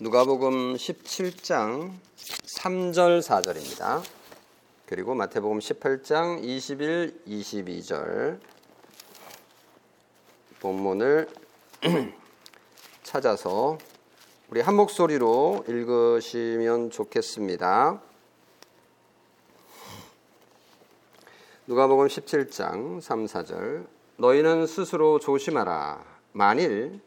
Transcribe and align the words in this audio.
누가복음 0.00 0.74
17장 0.74 1.92
3절 2.56 3.20
4절입니다. 3.22 4.02
그리고 4.86 5.14
마태복음 5.14 5.60
18장 5.60 6.42
21, 6.42 7.22
22절 7.26 8.40
본문을 10.58 11.28
찾아서 13.04 13.78
우리 14.50 14.60
한 14.60 14.74
목소리로 14.74 15.66
읽으시면 15.68 16.90
좋겠습니다. 16.90 18.02
누가복음 21.68 22.08
17장 22.08 23.00
3, 23.00 23.26
4절 23.26 23.86
너희는 24.16 24.66
스스로 24.66 25.20
조심하라 25.20 26.04
만일 26.32 27.00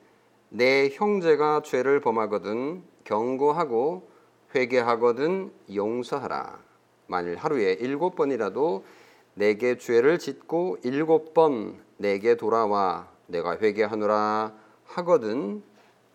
내 0.55 0.87
형제가 0.89 1.63
죄를 1.63 1.99
범하거든 1.99 2.81
경고하고 3.03 4.07
회개하거든 4.55 5.51
용서하라 5.75 6.59
만일 7.07 7.35
하루에 7.35 7.73
일곱 7.73 8.15
번이라도 8.15 8.85
내게 9.33 9.77
죄를 9.77 10.17
짓고 10.17 10.77
일곱 10.83 11.33
번 11.33 11.77
내게 11.97 12.37
돌아와 12.37 13.09
내가 13.27 13.57
회개하노라 13.57 14.53
하거든 14.85 15.61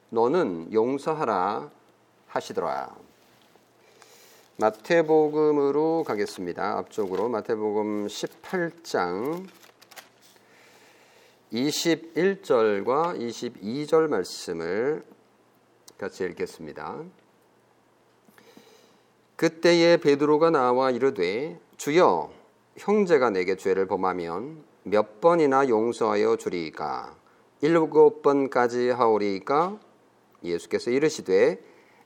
너는 0.09 0.73
용서하라 0.73 1.71
하시더라. 2.27 2.97
마태복음으로 4.57 6.05
가겠습니다. 6.07 6.79
앞쪽으로 6.79 7.29
마태복음 7.29 8.07
18장 8.07 9.47
21절과 11.53 13.19
22절 13.19 14.09
말씀을 14.09 15.05
같이 15.99 16.25
읽겠습니다. 16.25 17.03
그때에 19.37 19.97
베드로가 19.97 20.51
나와 20.51 20.91
이르되 20.91 21.59
주여 21.77 22.31
형제가 22.77 23.31
내게 23.31 23.57
죄를 23.57 23.87
범하면 23.87 24.63
몇 24.85 25.21
번이나 25.21 25.69
용서하여 25.69 26.37
주리까? 26.37 27.17
일곱 27.63 28.23
번까지 28.23 28.91
하오리까? 28.91 29.79
예수께서 30.45 30.91
이르시되 30.91 31.61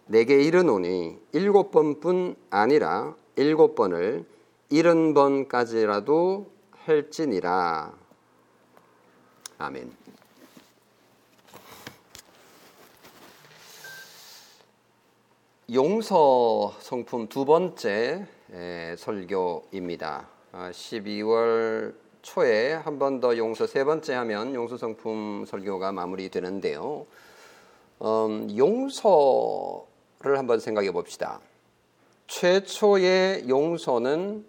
내게 0.07 0.43
이르노니 0.43 1.19
일곱 1.33 1.71
번뿐 1.71 2.37
아니라 2.51 3.15
일곱 3.37 3.75
번을 3.75 4.25
일흔 4.71 5.15
번까지라도 5.15 6.51
할지니라 6.71 8.04
아멘. 9.59 9.93
용서 15.73 16.75
성품 16.81 17.29
두 17.29 17.45
번째 17.45 18.27
설교입니다. 18.97 20.29
12월 20.53 21.93
아, 21.93 22.05
초에 22.23 22.73
한 22.73 22.99
번 22.99 23.21
더 23.21 23.37
용서 23.37 23.67
세 23.67 23.85
번째 23.85 24.15
하면 24.15 24.55
용서 24.55 24.77
성품 24.77 25.45
설교가 25.47 25.93
마무리되는데요. 25.93 27.07
음, 28.03 28.57
용서를 28.57 30.39
한번 30.39 30.59
생각해 30.61 30.91
봅시다. 30.91 31.41
최초의 32.27 33.49
용서는 33.49 34.45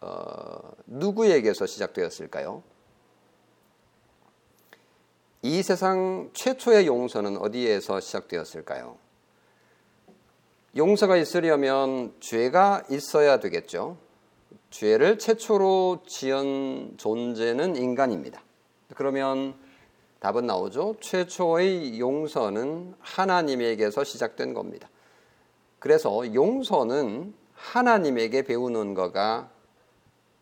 어, 0.00 0.72
누구에게서 0.86 1.66
시작되었을까요? 1.66 2.62
이 5.42 5.62
세상 5.62 6.28
최초의 6.34 6.86
용서는 6.86 7.38
어디에서 7.38 8.00
시작되었을까요? 8.00 8.98
용서가 10.76 11.16
있으려면 11.16 12.14
죄가 12.20 12.84
있어야 12.90 13.40
되겠죠. 13.40 13.96
죄를 14.68 15.18
최초로 15.18 16.02
지은 16.06 16.94
존재는 16.98 17.76
인간입니다. 17.76 18.42
그러면 18.94 19.54
답은 20.20 20.46
나오죠. 20.46 20.96
최초의 21.00 21.98
용서는 21.98 22.94
하나님에게서 23.00 24.04
시작된 24.04 24.52
겁니다. 24.52 24.90
그래서 25.78 26.34
용서는 26.34 27.32
하나님에게 27.54 28.42
배우는 28.42 28.92
거가 28.92 29.50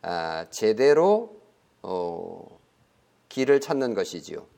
아, 0.02 0.46
제대로 0.50 1.36
어, 1.82 2.58
길을 3.28 3.60
찾는 3.60 3.94
것이지요. 3.94 4.57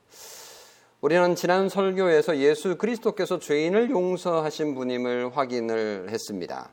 우리는 1.01 1.35
지난 1.35 1.67
설교에서 1.67 2.37
예수 2.37 2.77
그리스도께서 2.77 3.39
죄인을 3.39 3.89
용서하신 3.89 4.75
분임을 4.75 5.35
확인을 5.35 6.09
했습니다. 6.11 6.69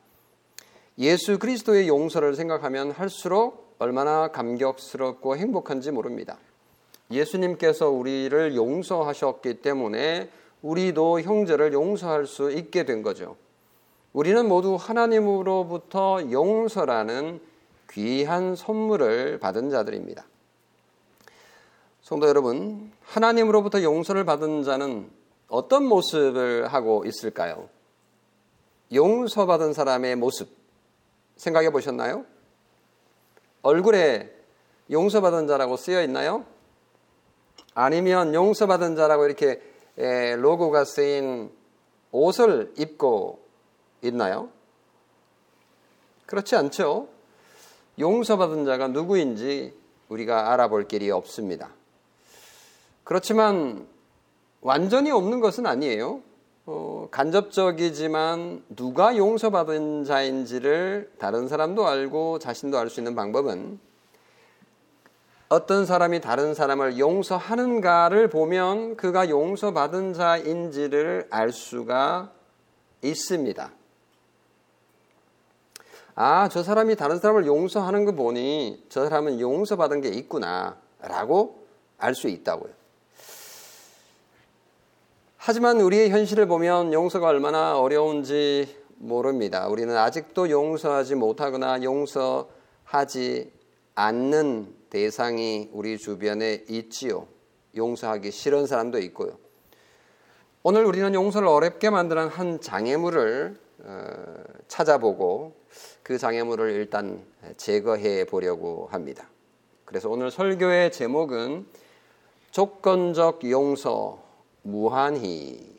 예수 0.99 1.39
그리스도의 1.39 1.89
용서를 1.89 2.35
생각하면 2.35 2.91
할수록 2.91 3.75
얼마나 3.79 4.29
감격스럽고 4.29 5.39
행복한지 5.39 5.93
모릅니다. 5.93 6.37
예수님께서 7.11 7.89
우리를 7.89 8.55
용서하셨기 8.55 9.63
때문에 9.63 10.29
우리도 10.61 11.23
형제를 11.23 11.73
용서할 11.73 12.27
수 12.27 12.53
있게 12.53 12.85
된 12.85 13.03
거죠. 13.03 13.37
우리는 14.13 14.47
모두 14.47 14.77
하나님으로부터 14.79 16.31
용서라는 16.31 17.41
귀한 17.93 18.57
선물을 18.57 19.39
받은 19.39 19.71
자들입니다. 19.71 20.27
성도 22.09 22.27
여러분, 22.27 22.91
하나님으로부터 23.03 23.83
용서를 23.83 24.25
받은 24.25 24.63
자는 24.63 25.11
어떤 25.47 25.85
모습을 25.85 26.67
하고 26.67 27.05
있을까요? 27.05 27.69
용서받은 28.95 29.75
사람의 29.75 30.17
모습 30.17 30.49
생각해 31.37 31.69
보셨나요? 31.69 32.25
얼굴에 33.61 34.35
용서받은 34.91 35.49
자라고 35.49 35.77
쓰여 35.77 36.03
있나요? 36.05 36.47
아니면 37.75 38.33
용서받은 38.33 38.97
자라고 38.97 39.27
이렇게 39.27 39.61
로고가 40.39 40.87
쓰인 40.87 41.53
옷을 42.11 42.73
입고 42.79 43.39
있나요? 44.01 44.49
그렇지 46.25 46.57
않죠. 46.57 47.09
용서받은 47.99 48.65
자가 48.65 48.89
누구인지 48.89 49.79
우리가 50.09 50.55
알아볼 50.55 50.89
길이 50.89 51.11
없습니다. 51.11 51.77
그렇지만 53.09 53.87
완전히 54.61 55.11
없는 55.11 55.41
것은 55.41 55.65
아니에요. 55.65 56.21
어, 56.67 57.09
간접적이지만 57.11 58.65
누가 58.77 59.17
용서받은 59.17 60.05
자인지를 60.05 61.13
다른 61.19 61.49
사람도 61.49 61.87
알고 61.87 62.39
자신도 62.39 62.77
알 62.77 62.91
수 62.91 63.01
있는 63.01 63.15
방법은 63.15 63.81
어떤 65.49 65.87
사람이 65.87 66.21
다른 66.21 66.53
사람을 66.53 66.99
용서하는가를 66.99 68.29
보면 68.29 68.99
그가 68.99 69.31
용서받은 69.31 70.13
자인지를 70.13 71.29
알 71.31 71.51
수가 71.51 72.31
있습니다. 73.01 73.73
아, 76.15 76.49
저 76.51 76.63
사람이 76.63 76.97
다른 76.97 77.19
사람을 77.19 77.47
용서하는 77.47 78.05
거 78.05 78.13
보니 78.13 78.85
저 78.91 79.09
사람은 79.09 79.41
용서받은 79.41 80.03
게 80.03 80.11
있구나 80.11 80.77
라고 81.01 81.67
알 81.97 82.15
수 82.15 82.29
있다고요. 82.29 82.78
하지만 85.41 85.81
우리의 85.81 86.11
현실을 86.11 86.47
보면 86.47 86.93
용서가 86.93 87.29
얼마나 87.29 87.79
어려운지 87.79 88.77
모릅니다. 88.97 89.69
우리는 89.69 89.97
아직도 89.97 90.51
용서하지 90.51 91.15
못하거나 91.15 91.85
용서하지 91.85 93.53
않는 93.95 94.75
대상이 94.91 95.71
우리 95.73 95.97
주변에 95.97 96.65
있지요. 96.69 97.29
용서하기 97.77 98.33
싫은 98.33 98.67
사람도 98.67 98.99
있고요. 98.99 99.39
오늘 100.65 100.85
우리는 100.85 101.15
용서를 101.15 101.47
어렵게 101.47 101.89
만드는 101.91 102.27
한 102.27 102.61
장애물을 102.61 103.57
어, 103.85 104.05
찾아보고 104.67 105.55
그 106.03 106.19
장애물을 106.19 106.73
일단 106.73 107.25
제거해 107.57 108.25
보려고 108.25 108.89
합니다. 108.91 109.31
그래서 109.85 110.11
오늘 110.11 110.33
설교의 110.33 110.91
제목은 110.91 111.65
조건적 112.51 113.49
용서 113.49 114.28
무한히 114.69 115.79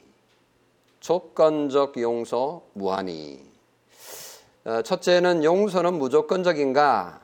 조건적 1.00 2.02
용서 2.02 2.64
무한히 2.74 3.48
어, 4.66 4.82
첫째는 4.82 5.44
용서는 5.44 5.94
무조건적인가? 5.94 7.22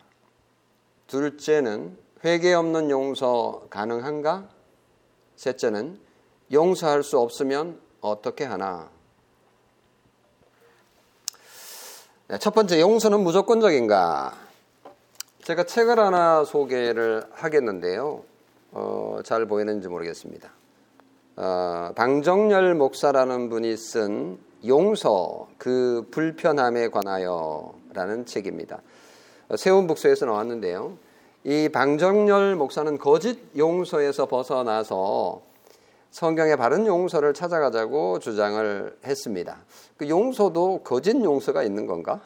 둘째는 1.07 1.97
회개 2.23 2.53
없는 2.53 2.91
용서 2.91 3.65
가능한가? 3.69 4.47
셋째는 5.35 5.99
용서할 6.51 7.03
수 7.03 7.19
없으면 7.19 7.79
어떻게 7.99 8.45
하나? 8.45 8.89
네, 12.27 12.37
첫 12.37 12.53
번째 12.53 12.79
용서는 12.79 13.21
무조건적인가? 13.21 14.33
제가 15.43 15.63
책을 15.63 15.99
하나 15.99 16.45
소개를 16.45 17.27
하겠는데요. 17.31 18.23
어, 18.71 19.19
잘 19.23 19.45
보이는지 19.45 19.87
모르겠습니다. 19.87 20.64
어, 21.37 21.91
방정열 21.95 22.75
목사라는 22.75 23.49
분이 23.49 23.75
쓴 23.75 24.37
용서 24.65 25.47
그 25.57 26.07
불편함에 26.09 26.87
관하여라는 26.87 28.25
책입니다. 28.25 28.81
세운북서에서 29.53 30.27
나왔는데요. 30.27 30.97
이 31.43 31.67
방정열 31.67 32.55
목사는 32.55 32.97
거짓 32.97 33.37
용서에서 33.57 34.27
벗어나서 34.27 35.41
성경의 36.11 36.55
바른 36.55 36.87
용서를 36.87 37.33
찾아가자고 37.33 38.19
주장을 38.19 38.97
했습니다. 39.05 39.57
그 39.97 40.07
용서도 40.07 40.83
거짓 40.83 41.21
용서가 41.21 41.63
있는 41.63 41.85
건가? 41.85 42.21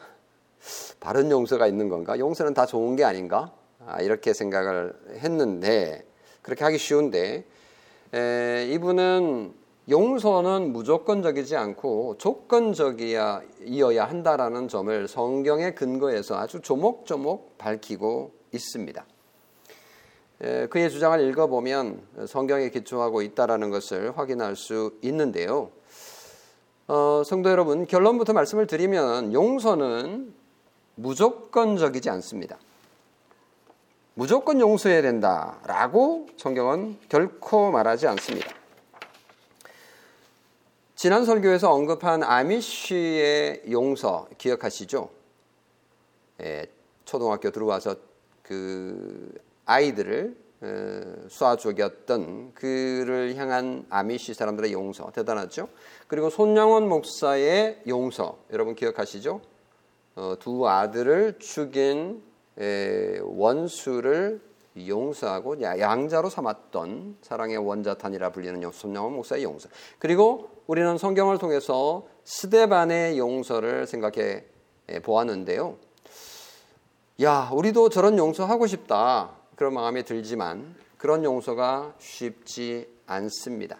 바른 1.00 1.32
용서가 1.32 1.66
있는 1.66 1.88
건가? 1.88 2.16
용서는 2.16 2.54
다 2.54 2.64
좋은 2.64 2.94
게 2.94 3.02
아닌가? 3.02 3.50
아, 3.84 4.00
이렇게 4.00 4.32
생각을 4.32 4.94
했는데 5.16 6.04
그렇게 6.42 6.62
하기 6.62 6.78
쉬운데 6.78 7.44
에, 8.12 8.68
이분은 8.72 9.54
용서는 9.88 10.72
무조건적이지 10.72 11.56
않고 11.56 12.16
조건적이어야 12.18 14.04
한다라는 14.04 14.68
점을 14.68 15.08
성경의 15.08 15.74
근거에서 15.74 16.36
아주 16.36 16.60
조목조목 16.60 17.58
밝히고 17.58 18.32
있습니다. 18.52 19.04
에, 20.42 20.66
그의 20.68 20.90
주장을 20.90 21.20
읽어보면 21.28 22.26
성경에 22.26 22.70
기초하고 22.70 23.22
있다라는 23.22 23.70
것을 23.70 24.16
확인할 24.16 24.56
수 24.56 24.96
있는데요. 25.02 25.70
어, 26.88 27.22
성도 27.24 27.50
여러분, 27.50 27.86
결론부터 27.86 28.32
말씀을 28.32 28.66
드리면 28.66 29.32
용서는 29.32 30.34
무조건적이지 30.96 32.10
않습니다. 32.10 32.58
무조건 34.20 34.60
용서해야 34.60 35.00
된다라고 35.00 36.26
성경은 36.36 36.98
결코 37.08 37.70
말하지 37.70 38.06
않습니다. 38.06 38.50
지난 40.94 41.24
설교에서 41.24 41.72
언급한 41.72 42.22
아미쉬의 42.22 43.62
용서 43.70 44.28
기억하시죠? 44.36 45.08
예, 46.42 46.66
초등학교 47.06 47.50
들어와서 47.50 47.96
그 48.42 49.32
아이들을 49.64 50.36
어, 50.60 50.66
쏴 51.28 51.58
죽였던 51.58 52.52
그를 52.52 53.36
향한 53.36 53.86
아미쉬 53.88 54.34
사람들의 54.34 54.70
용서 54.74 55.10
대단하죠. 55.12 55.70
그리고 56.08 56.28
손양원 56.28 56.90
목사의 56.90 57.84
용서 57.88 58.36
여러분 58.52 58.74
기억하시죠? 58.74 59.40
어, 60.16 60.34
두 60.38 60.68
아들을 60.68 61.38
죽인 61.38 62.28
원수를 63.22 64.40
용서하고 64.86 65.60
양자로 65.60 66.30
삼았던 66.30 67.16
사랑의 67.22 67.56
원자탄이라 67.58 68.30
불리는 68.30 68.70
손양원 68.72 69.14
목사의 69.14 69.42
용서. 69.44 69.68
그리고 69.98 70.50
우리는 70.66 70.96
성경을 70.96 71.38
통해서 71.38 72.06
스데반의 72.24 73.18
용서를 73.18 73.86
생각해 73.86 74.44
보았는데요. 75.02 75.76
야, 77.22 77.50
우리도 77.52 77.88
저런 77.90 78.16
용서하고 78.16 78.66
싶다. 78.66 79.36
그런 79.56 79.74
마음이 79.74 80.04
들지만 80.04 80.74
그런 80.96 81.24
용서가 81.24 81.94
쉽지 81.98 82.88
않습니다. 83.06 83.78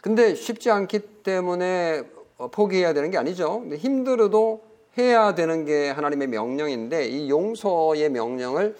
근데 0.00 0.34
쉽지 0.34 0.70
않기 0.70 1.22
때문에 1.22 2.02
포기해야 2.50 2.92
되는 2.94 3.10
게 3.10 3.18
아니죠. 3.18 3.64
힘들어도 3.76 4.62
해야 4.98 5.34
되는 5.34 5.64
게 5.64 5.90
하나님의 5.90 6.28
명령인데 6.28 7.08
이 7.08 7.28
용서의 7.30 8.10
명령을 8.10 8.76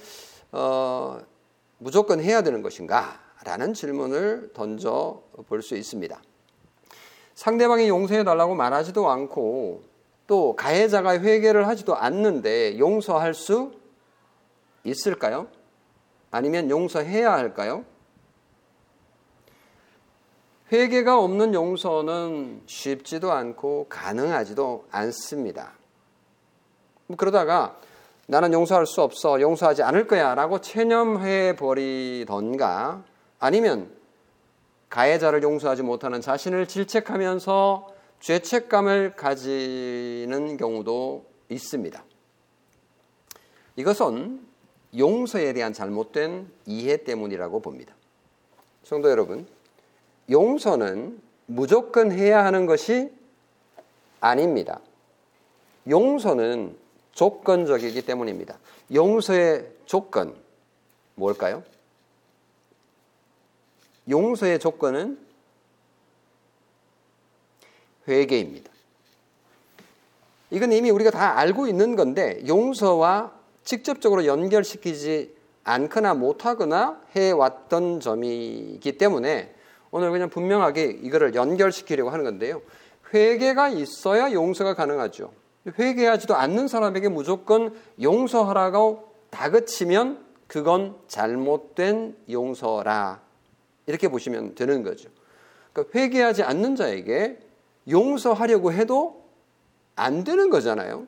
어, 0.52 1.20
무조건 1.78 2.20
해야 2.20 2.42
되는 2.42 2.62
것인가? 2.62 3.20
라는 3.44 3.74
질문을 3.74 4.52
던져 4.54 5.22
볼 5.48 5.60
수 5.60 5.76
있습니다. 5.76 6.20
상대방이 7.34 7.88
용서해 7.88 8.24
달라고 8.24 8.54
말하지도 8.54 9.10
않고 9.10 9.82
또 10.26 10.56
가해자가 10.56 11.18
회개를 11.20 11.66
하지도 11.68 11.94
않는데 11.96 12.78
용서할 12.78 13.34
수 13.34 13.72
있을까요? 14.84 15.48
아니면 16.30 16.70
용서해야 16.70 17.32
할까요? 17.32 17.84
회개가 20.72 21.18
없는 21.20 21.54
용서는 21.54 22.62
쉽지도 22.66 23.32
않고 23.32 23.86
가능하지도 23.88 24.86
않습니다. 24.90 25.72
뭐 27.06 27.16
그러다가 27.16 27.78
나는 28.26 28.52
용서할 28.52 28.86
수 28.86 29.02
없어, 29.02 29.40
용서하지 29.40 29.82
않을 29.82 30.06
거야 30.06 30.34
라고 30.34 30.60
체념해 30.60 31.56
버리던가 31.56 33.04
아니면 33.38 33.90
가해자를 34.88 35.42
용서하지 35.42 35.82
못하는 35.82 36.20
자신을 36.20 36.66
질책하면서 36.66 37.92
죄책감을 38.20 39.16
가지는 39.16 40.56
경우도 40.56 41.26
있습니다. 41.50 42.04
이것은 43.76 44.40
용서에 44.96 45.52
대한 45.52 45.72
잘못된 45.72 46.48
이해 46.66 46.98
때문이라고 46.98 47.60
봅니다. 47.60 47.94
성도 48.84 49.10
여러분, 49.10 49.46
용서는 50.30 51.20
무조건 51.46 52.12
해야 52.12 52.44
하는 52.44 52.66
것이 52.66 53.10
아닙니다. 54.20 54.80
용서는 55.88 56.78
조건적이기 57.14 58.02
때문입니다. 58.02 58.58
용서의 58.92 59.68
조건 59.86 60.34
뭘까요? 61.14 61.62
용서의 64.08 64.58
조건은 64.58 65.18
회개입니다. 68.06 68.70
이건 70.50 70.72
이미 70.72 70.90
우리가 70.90 71.10
다 71.10 71.38
알고 71.38 71.66
있는 71.66 71.96
건데 71.96 72.42
용서와 72.46 73.32
직접적으로 73.64 74.26
연결시키지 74.26 75.34
않거나 75.64 76.14
못하거나 76.14 77.00
해왔던 77.16 78.00
점이기 78.00 78.98
때문에 78.98 79.54
오늘 79.90 80.10
그냥 80.10 80.28
분명하게 80.28 80.98
이거를 81.02 81.34
연결시키려고 81.34 82.10
하는 82.10 82.24
건데요. 82.24 82.60
회개가 83.14 83.70
있어야 83.70 84.32
용서가 84.32 84.74
가능하죠. 84.74 85.32
회개하지도 85.66 86.34
않는 86.34 86.68
사람에게 86.68 87.08
무조건 87.08 87.74
용서하라고 88.00 89.12
다그치면 89.30 90.24
그건 90.46 90.96
잘못된 91.08 92.16
용서라. 92.30 93.20
이렇게 93.86 94.08
보시면 94.08 94.54
되는 94.54 94.82
거죠. 94.82 95.08
그러니까 95.72 95.98
회개하지 95.98 96.42
않는 96.42 96.76
자에게 96.76 97.38
용서하려고 97.88 98.72
해도 98.72 99.24
안 99.96 100.24
되는 100.24 100.50
거잖아요. 100.50 101.06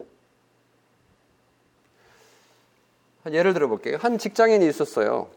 예를 3.31 3.55
들어 3.55 3.69
볼게요. 3.69 3.97
한 4.01 4.19
직장인이 4.19 4.67
있었어요. 4.69 5.29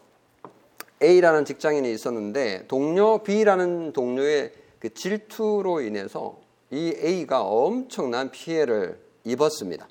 A라는 1.02 1.46
직장인이 1.46 1.92
있었는데 1.92 2.66
동료 2.68 3.24
B라는 3.24 3.94
동료의 3.94 4.52
그 4.80 4.94
질투로 4.94 5.82
인해서 5.82 6.40
이 6.72 6.94
A가 6.98 7.42
엄청난 7.42 8.32
피해를 8.32 9.00
입었습니다. 9.24 9.88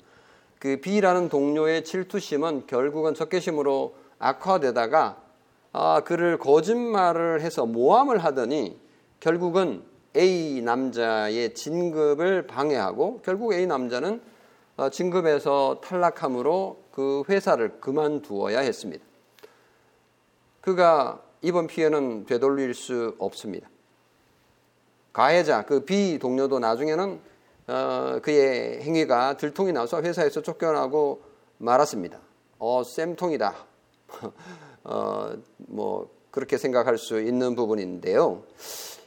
그 0.59 0.79
B라는 0.81 1.29
동료의 1.29 1.83
질투심은 1.83 2.67
결국은 2.67 3.13
적개심으로 3.13 3.95
악화되다가 4.19 5.23
아, 5.71 6.01
그를 6.01 6.37
거짓말을 6.37 7.41
해서 7.41 7.65
모함을 7.65 8.17
하더니 8.19 8.79
결국은 9.19 9.83
A 10.17 10.61
남자의 10.61 11.53
진급을 11.53 12.47
방해하고 12.47 13.21
결국 13.23 13.53
A 13.53 13.67
남자는 13.67 14.21
어, 14.77 14.89
진급에서 14.89 15.81
탈락함으로 15.83 16.83
그 16.91 17.23
회사를 17.29 17.79
그만두어야 17.79 18.59
했습니다. 18.59 19.05
그가 20.61 21.21
이번 21.41 21.67
피해는 21.67 22.25
되돌릴 22.25 22.73
수 22.73 23.15
없습니다. 23.19 23.69
가해자 25.13 25.65
그 25.65 25.85
B 25.85 26.17
동료도 26.19 26.59
나중에는 26.59 27.19
어, 27.69 28.19
그의 28.23 28.81
행위가 28.81 29.37
들통이 29.37 29.71
나서 29.71 30.01
회사에서 30.01 30.41
쫓겨나고 30.41 31.21
말았습니다. 31.59 32.19
어, 32.57 32.83
쌤통이다. 32.83 33.55
어, 34.85 35.31
뭐 35.57 36.09
그렇게 36.31 36.57
생각할 36.57 36.97
수 36.97 37.21
있는 37.21 37.55
부분인데요. 37.55 38.43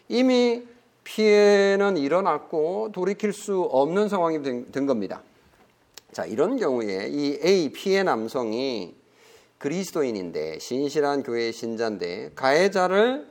이미 0.08 0.62
피해는 1.02 1.96
일어났고 1.96 2.90
돌이킬 2.92 3.32
수 3.32 3.62
없는 3.62 4.08
상황이 4.08 4.40
된, 4.42 4.70
된 4.70 4.86
겁니다. 4.86 5.22
자, 6.12 6.24
이런 6.24 6.56
경우에 6.56 7.08
이 7.10 7.40
A 7.44 7.72
피해 7.72 8.04
남성이 8.04 8.94
그리스도인인데 9.58 10.60
신실한 10.60 11.24
교회의 11.24 11.52
신자인데 11.52 12.32
가해자를 12.36 13.26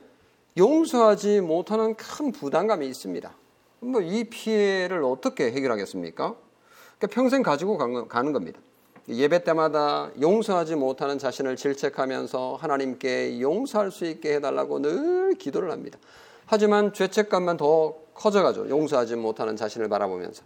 용서하지 0.58 1.40
못하는 1.40 1.94
큰 1.94 2.32
부담감이 2.32 2.86
있습니다. 2.86 3.41
뭐 3.90 4.00
이 4.02 4.24
피해를 4.24 5.02
어떻게 5.04 5.50
해결하겠습니까? 5.52 6.34
그러니까 6.98 7.14
평생 7.14 7.42
가지고 7.42 7.76
가는 7.78 8.32
겁니다. 8.32 8.60
예배 9.08 9.42
때마다 9.42 10.10
용서하지 10.20 10.76
못하는 10.76 11.18
자신을 11.18 11.56
질책하면서 11.56 12.56
하나님께 12.60 13.40
용서할 13.40 13.90
수 13.90 14.04
있게 14.06 14.34
해달라고 14.34 14.80
늘 14.80 15.34
기도를 15.34 15.72
합니다. 15.72 15.98
하지만 16.46 16.92
죄책감만 16.92 17.56
더 17.56 17.96
커져가죠. 18.14 18.68
용서하지 18.68 19.16
못하는 19.16 19.56
자신을 19.56 19.88
바라보면서. 19.88 20.44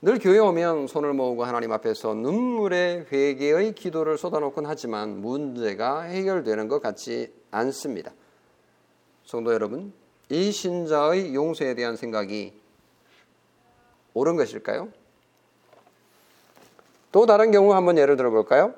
늘 0.00 0.18
교회 0.18 0.38
오면 0.38 0.86
손을 0.86 1.12
모으고 1.12 1.44
하나님 1.44 1.70
앞에서 1.72 2.14
눈물의 2.14 3.06
회개의 3.12 3.74
기도를 3.74 4.18
쏟아놓곤 4.18 4.66
하지만 4.66 5.20
문제가 5.20 6.02
해결되는 6.02 6.68
것 6.68 6.80
같지 6.82 7.32
않습니다. 7.50 8.12
성도 9.24 9.52
여러분, 9.52 9.92
이 10.28 10.50
신자의 10.52 11.34
용서에 11.34 11.74
대한 11.74 11.96
생각이 11.96 12.52
옳은 14.14 14.36
것일까요? 14.36 14.88
또 17.10 17.26
다른 17.26 17.50
경우 17.50 17.74
한번 17.74 17.98
예를 17.98 18.16
들어 18.16 18.30
볼까요? 18.30 18.74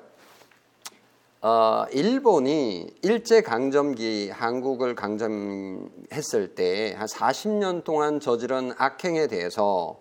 어, 1.41 1.85
일본이 1.91 2.87
일제 3.03 3.41
강점기 3.41 4.31
한국을 4.31 4.95
강점했을 4.95 6.55
때 6.55 6.95
한 6.97 7.07
40년 7.07 7.83
동안 7.83 8.19
저지른 8.19 8.73
악행에 8.77 9.27
대해서 9.27 9.99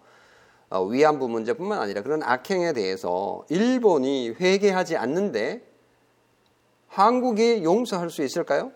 어, 0.70 0.82
위안부 0.82 1.28
문제뿐만 1.28 1.78
아니라 1.78 2.02
그런 2.02 2.22
악행에 2.22 2.72
대해서 2.72 3.44
일본이 3.50 4.30
회개하지 4.30 4.96
않는데 4.96 5.62
한국이 6.88 7.62
용서할 7.62 8.10
수 8.10 8.22
있을까요? 8.22 8.72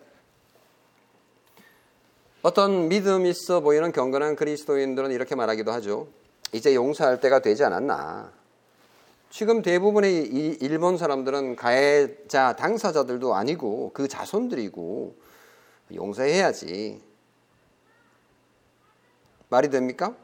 어떤 2.41 2.87
믿음 2.87 3.25
있어 3.25 3.59
보이는 3.59 3.91
경건한 3.91 4.37
그리스도인들은 4.37 5.11
이렇게 5.11 5.35
말하기도 5.35 5.71
하죠. 5.73 6.07
이제 6.53 6.73
용서할 6.73 7.19
때가 7.19 7.39
되지 7.39 7.65
않았나. 7.65 8.31
지금 9.29 9.61
대부분의 9.61 10.57
일본 10.61 10.97
사람들은 10.97 11.57
가해자 11.57 12.55
당사자들도 12.55 13.35
아니고 13.35 13.91
그 13.93 14.07
자손들이고 14.07 15.15
용서해야지. 15.93 17.01
말이 19.49 19.69
됩니까? 19.69 20.15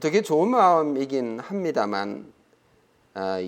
되게 0.00 0.22
좋은 0.22 0.48
마음이긴 0.48 1.40
합니다만 1.40 2.32
아, 3.14 3.38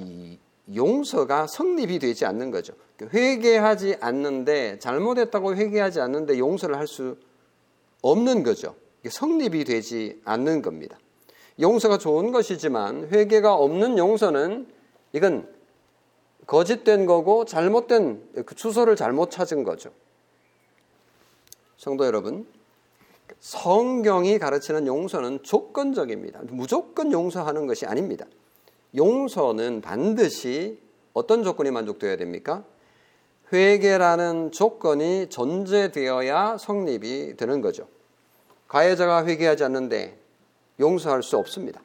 용서가 0.75 1.47
성립이 1.47 1.99
되지 1.99 2.25
않는 2.27 2.51
거죠. 2.51 2.75
회개하지 3.03 3.97
않는데 4.01 4.79
잘못했다고 4.79 5.57
회개하지 5.57 6.01
않는데 6.01 6.39
용서를 6.39 6.79
할 6.79 6.87
수 6.87 7.17
없는 8.03 8.43
거죠. 8.43 8.77
성립이 9.09 9.65
되지 9.65 10.21
않는 10.25 10.63
겁니다. 10.63 10.99
용서가 11.61 11.99
좋은 11.99 12.33
것이지만 12.33 13.09
회개가 13.11 13.55
없는 13.55 13.99
용서는 13.99 14.67
이건 15.13 15.49
거짓된 16.47 17.07
거고 17.07 17.45
잘못된 17.45 18.45
그 18.45 18.55
주소를 18.55 18.97
잘못 18.97 19.31
찾은 19.31 19.65
거죠. 19.65 19.91
성도 21.77 22.07
여러분, 22.07 22.47
성경이 23.41 24.39
가르치는 24.39 24.87
용서는 24.87 25.43
조건적입니다. 25.43 26.41
무조건 26.45 27.13
용서하는 27.13 27.67
것이 27.67 27.87
아닙니다. 27.87 28.27
용서는 28.97 29.81
반드시 29.81 30.79
어떤 31.13 31.43
조건이 31.43 31.71
만족되어야 31.71 32.17
됩니까? 32.17 32.65
회개라는 33.53 34.53
조건이 34.53 35.29
전제되어야 35.29 36.59
성립이 36.59 37.37
되는 37.37 37.61
거죠. 37.61 37.87
가해자가 38.69 39.27
회개하지 39.27 39.65
않는데 39.65 40.19
용서할 40.81 41.23
수 41.23 41.37
없습니다. 41.37 41.81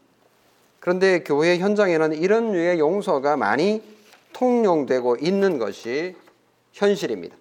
그런데 0.80 1.24
교회 1.24 1.58
현장에는 1.58 2.14
이런 2.14 2.54
류의 2.54 2.80
용서가 2.80 3.38
많이 3.38 3.84
통용되고 4.34 5.18
있는 5.18 5.58
것이 5.60 6.16
현실입니다. 6.72 7.36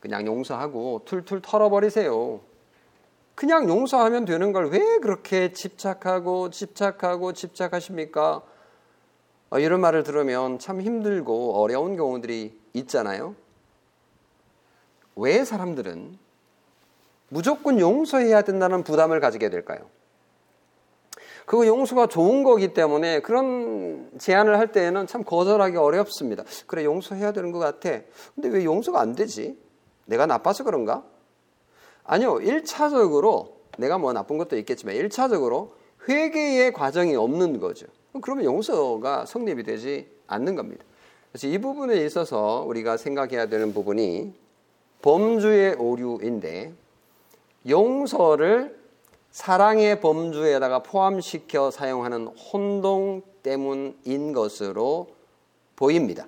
그냥 0.00 0.26
용서하고 0.26 1.02
툴툴 1.06 1.40
털어버리세요. 1.40 2.40
그냥 3.34 3.68
용서하면 3.68 4.24
되는 4.26 4.52
걸 4.52 4.66
왜 4.68 4.98
그렇게 4.98 5.52
집착하고 5.52 6.50
집착하고 6.50 7.32
집착하십니까? 7.32 8.42
어, 9.54 9.60
이런 9.60 9.80
말을 9.80 10.02
들으면 10.02 10.58
참 10.58 10.80
힘들고 10.80 11.54
어려운 11.54 11.96
경우들이 11.96 12.58
있잖아요. 12.72 13.36
왜 15.14 15.44
사람들은 15.44 16.18
무조건 17.28 17.78
용서해야 17.78 18.42
된다는 18.42 18.82
부담을 18.82 19.20
가지게 19.20 19.50
될까요? 19.50 19.86
그거 21.46 21.68
용서가 21.68 22.08
좋은 22.08 22.42
거기 22.42 22.74
때문에 22.74 23.20
그런 23.20 24.10
제안을 24.18 24.58
할 24.58 24.72
때에는 24.72 25.06
참 25.06 25.22
거절하기 25.22 25.76
어렵습니다. 25.76 26.42
그래, 26.66 26.84
용서해야 26.84 27.30
되는 27.30 27.52
것 27.52 27.60
같아. 27.60 28.00
근데 28.34 28.48
왜 28.48 28.64
용서가 28.64 29.00
안 29.00 29.14
되지? 29.14 29.56
내가 30.06 30.26
나빠서 30.26 30.64
그런가? 30.64 31.04
아니요, 32.02 32.38
1차적으로 32.38 33.52
내가 33.78 33.98
뭐 33.98 34.12
나쁜 34.12 34.36
것도 34.36 34.58
있겠지만 34.58 34.96
1차적으로 34.96 35.74
회개의 36.08 36.72
과정이 36.72 37.14
없는 37.14 37.60
거죠. 37.60 37.86
그러면 38.20 38.44
용서가 38.44 39.26
성립이 39.26 39.62
되지 39.62 40.08
않는 40.26 40.54
겁니다. 40.54 40.84
그래서 41.32 41.48
이 41.48 41.58
부분에 41.58 42.04
있어서 42.04 42.64
우리가 42.66 42.96
생각해야 42.96 43.46
되는 43.46 43.74
부분이 43.74 44.32
범주의 45.02 45.74
오류인데 45.74 46.72
용서를 47.68 48.78
사랑의 49.30 50.00
범주에다가 50.00 50.84
포함시켜 50.84 51.70
사용하는 51.72 52.28
혼동 52.28 53.22
때문인 53.42 54.32
것으로 54.32 55.08
보입니다. 55.74 56.26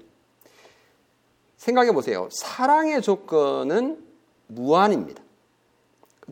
생각해 1.56 1.92
보세요. 1.92 2.28
사랑의 2.32 3.00
조건은 3.00 4.04
무한입니다. 4.48 5.22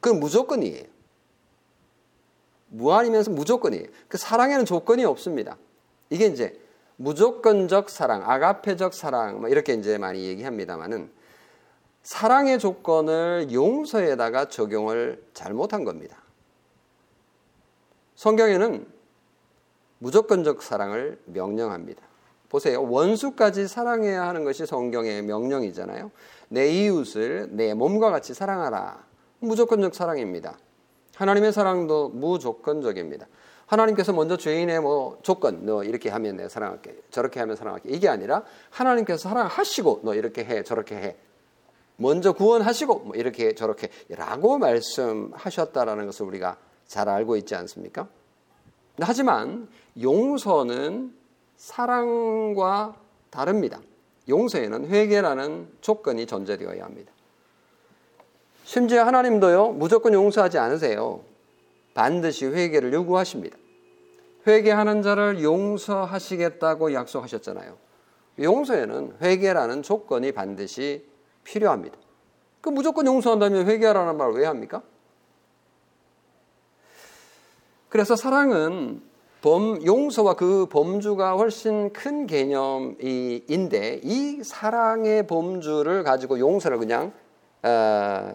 그건 0.00 0.18
무조건이에요. 0.18 0.93
무한이면서 2.74 3.30
무조건이에요. 3.30 3.86
그 4.08 4.18
사랑에는 4.18 4.64
조건이 4.64 5.04
없습니다. 5.04 5.56
이게 6.10 6.26
이제 6.26 6.60
무조건적 6.96 7.90
사랑, 7.90 8.28
아가페적 8.28 8.94
사랑, 8.94 9.40
뭐 9.40 9.48
이렇게 9.48 9.74
이제 9.74 9.98
많이 9.98 10.24
얘기합니다만은 10.26 11.10
사랑의 12.02 12.58
조건을 12.58 13.48
용서에다가 13.52 14.48
적용을 14.48 15.22
잘못한 15.32 15.84
겁니다. 15.84 16.18
성경에는 18.16 18.86
무조건적 19.98 20.62
사랑을 20.62 21.18
명령합니다. 21.24 22.02
보세요. 22.48 22.82
원수까지 22.82 23.66
사랑해야 23.66 24.28
하는 24.28 24.44
것이 24.44 24.66
성경의 24.66 25.22
명령이잖아요. 25.22 26.10
내 26.48 26.68
이웃을 26.68 27.48
내 27.52 27.74
몸과 27.74 28.10
같이 28.10 28.34
사랑하라. 28.34 29.02
무조건적 29.40 29.94
사랑입니다. 29.94 30.56
하나님의 31.14 31.52
사랑도 31.52 32.08
무조건적입니다. 32.10 33.26
하나님께서 33.66 34.12
먼저 34.12 34.36
죄인의 34.36 34.80
뭐 34.80 35.18
조건 35.22 35.64
너 35.64 35.84
이렇게 35.84 36.10
하면 36.10 36.36
내가 36.36 36.48
사랑할게 36.48 36.96
저렇게 37.10 37.40
하면 37.40 37.56
사랑할게 37.56 37.88
이게 37.90 38.08
아니라 38.08 38.42
하나님께서 38.70 39.28
사랑하시고 39.28 40.00
너 40.04 40.14
이렇게 40.14 40.44
해 40.44 40.62
저렇게 40.62 40.96
해 40.96 41.16
먼저 41.96 42.32
구원하시고 42.32 42.98
뭐 43.00 43.16
이렇게 43.16 43.54
저렇게라고 43.54 44.58
말씀하셨다라는 44.58 46.06
것을 46.06 46.26
우리가 46.26 46.58
잘 46.86 47.08
알고 47.08 47.36
있지 47.36 47.54
않습니까? 47.54 48.08
하지만 49.00 49.68
용서는 50.00 51.14
사랑과 51.56 52.96
다릅니다. 53.30 53.80
용서에는 54.28 54.88
회개라는 54.88 55.68
조건이 55.80 56.26
존재되어야 56.26 56.84
합니다. 56.84 57.13
심지어 58.64 59.04
하나님도요, 59.04 59.72
무조건 59.72 60.14
용서하지 60.14 60.58
않으세요. 60.58 61.20
반드시 61.92 62.46
회개를 62.46 62.92
요구하십니다. 62.92 63.56
회개하는 64.46 65.02
자를 65.02 65.42
용서하시겠다고 65.42 66.92
약속하셨잖아요. 66.92 67.76
용서에는 68.40 69.16
회개라는 69.22 69.82
조건이 69.82 70.32
반드시 70.32 71.06
필요합니다. 71.44 71.96
그 72.60 72.70
무조건 72.70 73.06
용서한다면 73.06 73.66
회개하라는 73.66 74.16
말 74.16 74.32
왜 74.32 74.46
합니까? 74.46 74.82
그래서 77.90 78.16
사랑은 78.16 79.02
범, 79.40 79.84
용서와 79.84 80.34
그 80.34 80.66
범주가 80.66 81.36
훨씬 81.36 81.92
큰 81.92 82.26
개념인데 82.26 84.00
이 84.02 84.42
사랑의 84.42 85.26
범주를 85.26 86.02
가지고 86.02 86.38
용서를 86.38 86.78
그냥 86.78 87.12
어, 87.62 88.34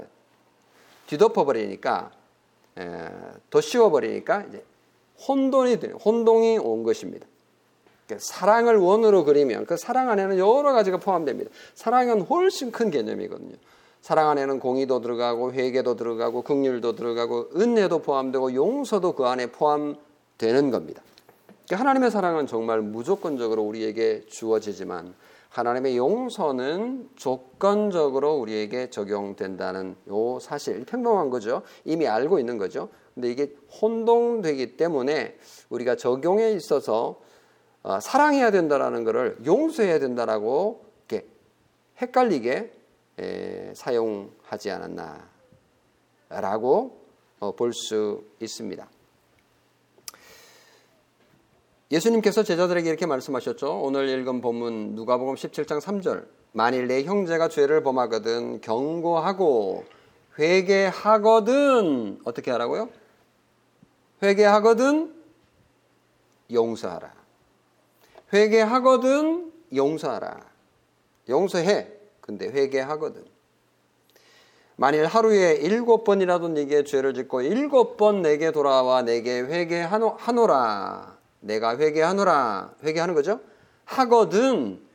뒤덮어 1.10 1.44
버리니까 1.44 2.12
더 3.50 3.62
씌워 3.62 3.90
버리니까 3.90 4.44
이제 4.48 4.64
혼돈이 5.28 5.80
되 5.80 5.92
혼동이 5.92 6.60
온 6.60 6.84
것입니다. 6.84 7.26
사랑을 8.18 8.78
원으로 8.78 9.24
그리면 9.24 9.66
그 9.66 9.76
사랑 9.76 10.10
안에는 10.10 10.38
여러 10.38 10.72
가지가 10.72 10.98
포함됩니다. 10.98 11.50
사랑은 11.74 12.22
훨씬 12.22 12.72
큰 12.72 12.92
개념이거든요. 12.92 13.56
사랑 14.02 14.30
안에는 14.30 14.60
공의도 14.60 15.02
들어가고 15.02 15.52
회개도 15.52 15.96
들어가고 15.96 16.44
긍휼도 16.44 16.96
들어가고 16.96 17.50
은혜도 17.56 18.00
포함되고 18.00 18.54
용서도 18.54 19.14
그 19.14 19.26
안에 19.26 19.48
포함되는 19.48 20.72
겁니다. 20.72 21.02
하나님의 21.72 22.12
사랑은 22.12 22.48
정말 22.48 22.82
무조건적으로 22.82 23.64
우리에게 23.64 24.26
주어지지만 24.28 25.14
하나님의 25.50 25.98
용서는 25.98 27.10
조건적으로 27.16 28.36
우리에게 28.36 28.90
적용된다는 28.90 29.96
요 30.08 30.40
사실 30.40 30.86
평범한 30.86 31.30
거죠. 31.30 31.64
이미 31.86 32.08
알고 32.08 32.40
있는 32.40 32.58
거죠. 32.58 32.90
근데 33.16 33.30
이게 33.32 33.56
혼동되기 33.82 34.78
때문에 34.78 35.38
우리가 35.70 35.96
적용에 35.96 36.52
있어서 36.52 37.20
어, 37.82 38.00
사랑해야 38.00 38.52
된다라는 38.52 39.04
것을 39.04 39.38
용서해야 39.46 40.00
된다라고 40.00 40.86
이렇게 41.08 41.28
헷갈리게 42.02 42.72
에, 43.20 43.74
사용하지 43.74 44.72
않았나라고 46.30 47.00
어, 47.40 47.56
볼수 47.56 48.24
있습니다. 48.40 48.88
예수님께서 51.92 52.44
제자들에게 52.44 52.88
이렇게 52.88 53.06
말씀하셨죠. 53.06 53.82
오늘 53.82 54.08
읽은 54.10 54.42
본문 54.42 54.96
누가복음 54.96 55.36
17장 55.36 55.82
3절. 55.82 56.28
만일 56.52 56.88
내 56.88 57.04
형제가 57.04 57.50
죄를 57.50 57.84
범하거든 57.84 58.62
경고하고 58.62 59.86
회개하거든 60.38 62.22
어떻게 62.26 62.52
하라고요? 62.52 62.90
회개하거든 64.22 65.16
용서하라. 66.52 67.14
회개하거든 68.34 69.52
용서하라. 69.76 70.46
용서해. 71.28 71.88
근데 72.22 72.48
회개하거든. 72.48 73.26
만일 74.76 75.06
하루에 75.08 75.54
일곱 75.56 76.04
번이라도 76.04 76.50
네게 76.50 76.84
죄를 76.84 77.14
짓고 77.14 77.42
일곱 77.42 77.98
번 77.98 78.22
내게 78.22 78.52
돌아와 78.52 79.02
내게 79.02 79.42
회개하노라. 79.42 81.19
내가 81.40 81.78
회개하노라. 81.78 82.76
회개하는 82.84 83.14
거죠? 83.14 83.42
하거든 83.86 84.86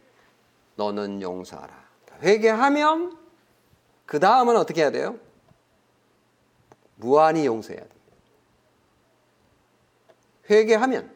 너는 0.76 1.22
용서하라. 1.22 1.84
회개하면 2.22 3.18
그 4.06 4.20
다음은 4.20 4.56
어떻게 4.56 4.82
해야 4.82 4.90
돼요? 4.90 5.18
무한히 6.96 7.46
용서해야 7.46 7.80
됩니다. 7.80 8.04
회개하면 10.50 11.10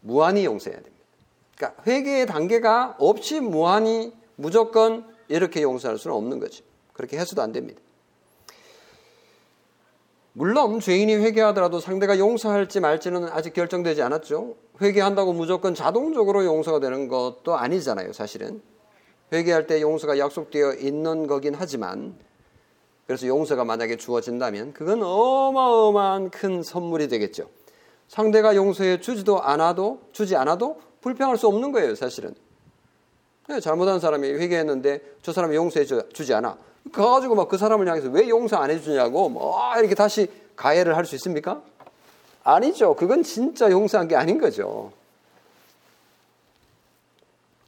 무한히 0.00 0.44
용서해야 0.44 0.80
됩니다. 0.80 1.04
그러니까 1.56 1.82
회개의 1.82 2.26
단계가 2.26 2.96
없이 2.98 3.40
무한히 3.40 4.12
무조건 4.36 5.04
이렇게 5.26 5.62
용서할 5.62 5.98
수는 5.98 6.16
없는 6.16 6.38
거지. 6.38 6.62
그렇게 6.92 7.18
해서도 7.18 7.42
안 7.42 7.52
됩니다. 7.52 7.80
물론 10.32 10.78
죄인이 10.78 11.16
회개하더라도 11.16 11.80
상대가 11.80 12.18
용서할지 12.18 12.78
말지는 12.78 13.24
아직 13.24 13.52
결정되지 13.54 14.02
않았죠. 14.02 14.54
회개한다고 14.80 15.32
무조건 15.32 15.74
자동적으로 15.74 16.44
용서가 16.44 16.80
되는 16.80 17.08
것도 17.08 17.56
아니잖아요, 17.56 18.12
사실은. 18.12 18.62
회개할 19.32 19.66
때 19.66 19.80
용서가 19.82 20.18
약속되어 20.18 20.74
있는 20.74 21.26
거긴 21.26 21.54
하지만 21.54 22.16
그래서 23.06 23.26
용서가 23.26 23.64
만약에 23.64 23.96
주어진다면 23.96 24.72
그건 24.72 25.02
어마어마한 25.02 26.30
큰 26.30 26.62
선물이 26.62 27.08
되겠죠. 27.08 27.48
상대가 28.06 28.54
용서해 28.56 29.00
주지도 29.00 29.40
않아도 29.42 30.00
주지 30.12 30.36
않아도 30.36 30.80
불평할 31.00 31.36
수 31.36 31.46
없는 31.46 31.72
거예요, 31.72 31.94
사실은. 31.94 32.34
네, 33.48 33.60
잘못한 33.60 33.98
사람이 33.98 34.28
회개했는데 34.28 35.00
저 35.22 35.32
사람이 35.32 35.56
용서해 35.56 35.84
주지 35.86 36.34
않아. 36.34 36.56
가가지고 36.92 37.34
막 37.34 37.48
그 37.48 37.58
사람을 37.58 37.86
향해서 37.88 38.08
왜 38.10 38.28
용서 38.28 38.56
안 38.56 38.70
해주냐고 38.70 39.28
뭐 39.28 39.58
이렇게 39.78 39.94
다시 39.94 40.28
가해를 40.56 40.96
할 40.96 41.04
수 41.04 41.14
있습니까? 41.16 41.62
아니죠. 42.54 42.94
그건 42.94 43.22
진짜 43.22 43.70
용서한 43.70 44.08
게 44.08 44.16
아닌 44.16 44.38
거죠. 44.40 44.90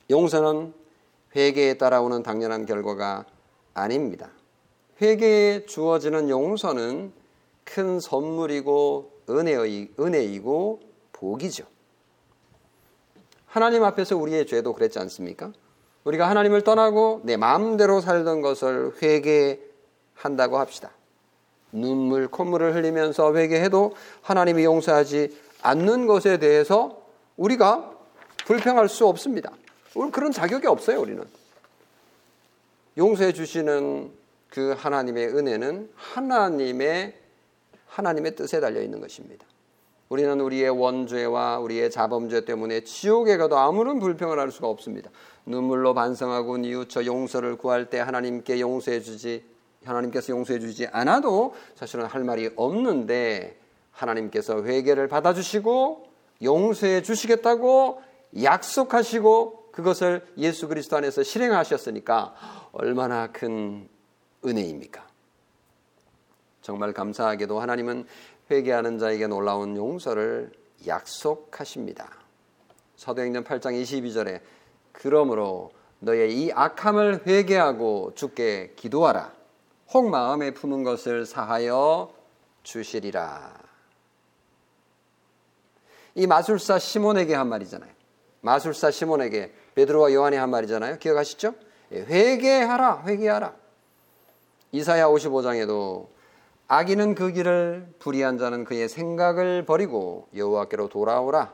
용서는 0.08 0.72
회개에 1.37 1.75
따라오는 1.75 2.22
당연한 2.22 2.64
결과가 2.64 3.26
아닙니다. 3.75 4.30
회개에 5.02 5.66
주어지는 5.66 6.30
용서는 6.30 7.12
큰 7.64 8.00
선물이고 8.00 9.12
은혜의, 9.28 9.90
은혜이고 10.00 10.80
복이죠. 11.12 11.64
하나님 13.46 13.85
앞에서 13.85 14.16
우리의 14.16 14.46
죄도 14.46 14.72
그랬지 14.72 14.98
않습니까? 14.98 15.52
우리가 16.05 16.28
하나님을 16.28 16.62
떠나고 16.62 17.20
내 17.24 17.37
마음대로 17.37 18.00
살던 18.00 18.40
것을 18.40 18.94
회개한다고 19.02 20.59
합시다. 20.59 20.90
눈물, 21.72 22.28
콧물을 22.28 22.74
흘리면서 22.74 23.35
회개해도 23.35 23.94
하나님이 24.22 24.64
용서하지 24.64 25.37
않는 25.62 26.06
것에 26.06 26.38
대해서 26.38 27.02
우리가 27.37 27.92
불평할 28.46 28.88
수 28.88 29.06
없습니다. 29.06 29.52
그런 30.12 30.33
자격이 30.33 30.66
없어요, 30.66 31.00
우리는. 31.00 31.24
용서해 32.98 33.33
주시는 33.33 34.11
그 34.48 34.74
하나님의 34.76 35.28
은혜는 35.28 35.90
하나님의 35.94 37.14
하나님의 37.87 38.37
뜻에 38.37 38.61
달려 38.61 38.83
있는 38.83 39.00
것입니다. 39.00 39.44
우리는 40.09 40.40
우리의 40.40 40.70
원죄와 40.70 41.61
우리의 41.61 41.90
자범죄 41.90 42.44
때문에 42.44 42.80
지옥에 42.83 43.37
가도 43.37 43.59
아무런 43.59 44.00
불평을 44.00 44.40
할 44.40 44.50
수가 44.50 44.68
없습니다. 44.68 45.11
눈물로 45.46 45.94
반성하고 45.94 46.59
뉘우쳐 46.59 47.06
용서를 47.06 47.56
구할 47.56 47.90
때 47.90 48.00
하나님께 48.00 48.61
용서해 48.61 49.00
주지 49.00 49.44
하나님께서 49.85 50.33
용서해 50.33 50.59
주지 50.59 50.87
않아도 50.88 51.55
사실은 51.75 52.07
할 52.07 52.25
말이 52.25 52.51
없는데 52.57 53.59
하나님께서 53.93 54.62
회개를 54.64 55.09
받아 55.09 55.33
주시고 55.33 56.07
용서해 56.43 57.03
주시겠다고 57.03 58.03
약속하시고 58.43 59.71
그것을 59.73 60.27
예수 60.37 60.69
그리스도 60.69 60.97
안에서 60.97 61.23
실행하셨으니까 61.23 62.35
얼마나 62.73 63.31
큰 63.33 63.88
은혜입니까? 64.45 65.07
정말 66.62 66.93
감사하게도 66.93 67.61
하나님은 67.61 68.07
회개하는 68.51 68.99
자에게 68.99 69.27
놀라운 69.27 69.77
용서를 69.77 70.53
약속하십니다. 70.87 72.11
사도행전 72.97 73.45
8장 73.45 73.81
22절에 73.81 74.40
그러므로 74.93 75.71
너의 76.01 76.35
이 76.35 76.53
악함을 76.53 77.27
회개하고 77.27 78.12
주께 78.14 78.73
기도하라. 78.77 79.39
혹 79.92 80.09
마음에 80.09 80.53
품은 80.53 80.85
것을 80.85 81.26
사하여 81.26 82.12
주시리라. 82.62 83.53
이 86.14 86.26
마술사 86.26 86.79
시몬에게 86.79 87.35
한 87.35 87.48
말이잖아요. 87.48 87.90
마술사 88.42 88.90
시몬에게 88.90 89.53
베드로와 89.74 90.12
요한이 90.12 90.37
한 90.37 90.50
말이잖아요. 90.50 90.98
기억하시죠? 90.98 91.55
예, 91.92 92.00
회개하라, 92.00 93.05
회개하라. 93.07 93.55
이사야 94.72 95.09
55장에도 95.09 96.09
악인은 96.68 97.16
그 97.16 97.33
길을 97.33 97.94
불의한 97.98 98.38
자는 98.38 98.64
그의 98.64 98.88
생각을 98.88 99.64
버리고 99.64 100.29
여호와께로 100.37 100.88
돌아오라. 100.88 101.53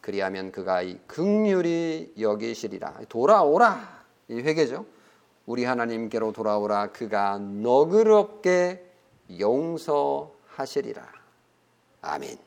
그리하면 0.00 0.52
그가 0.52 0.82
이 0.82 0.98
극률이 1.08 2.14
여기시리라. 2.20 3.00
돌아오라. 3.08 4.04
이 4.28 4.34
회개죠. 4.34 4.86
우리 5.46 5.64
하나님께로 5.64 6.32
돌아오라. 6.32 6.92
그가 6.92 7.38
너그럽게 7.38 8.84
용서하시리라. 9.38 11.06
아멘. 12.02 12.38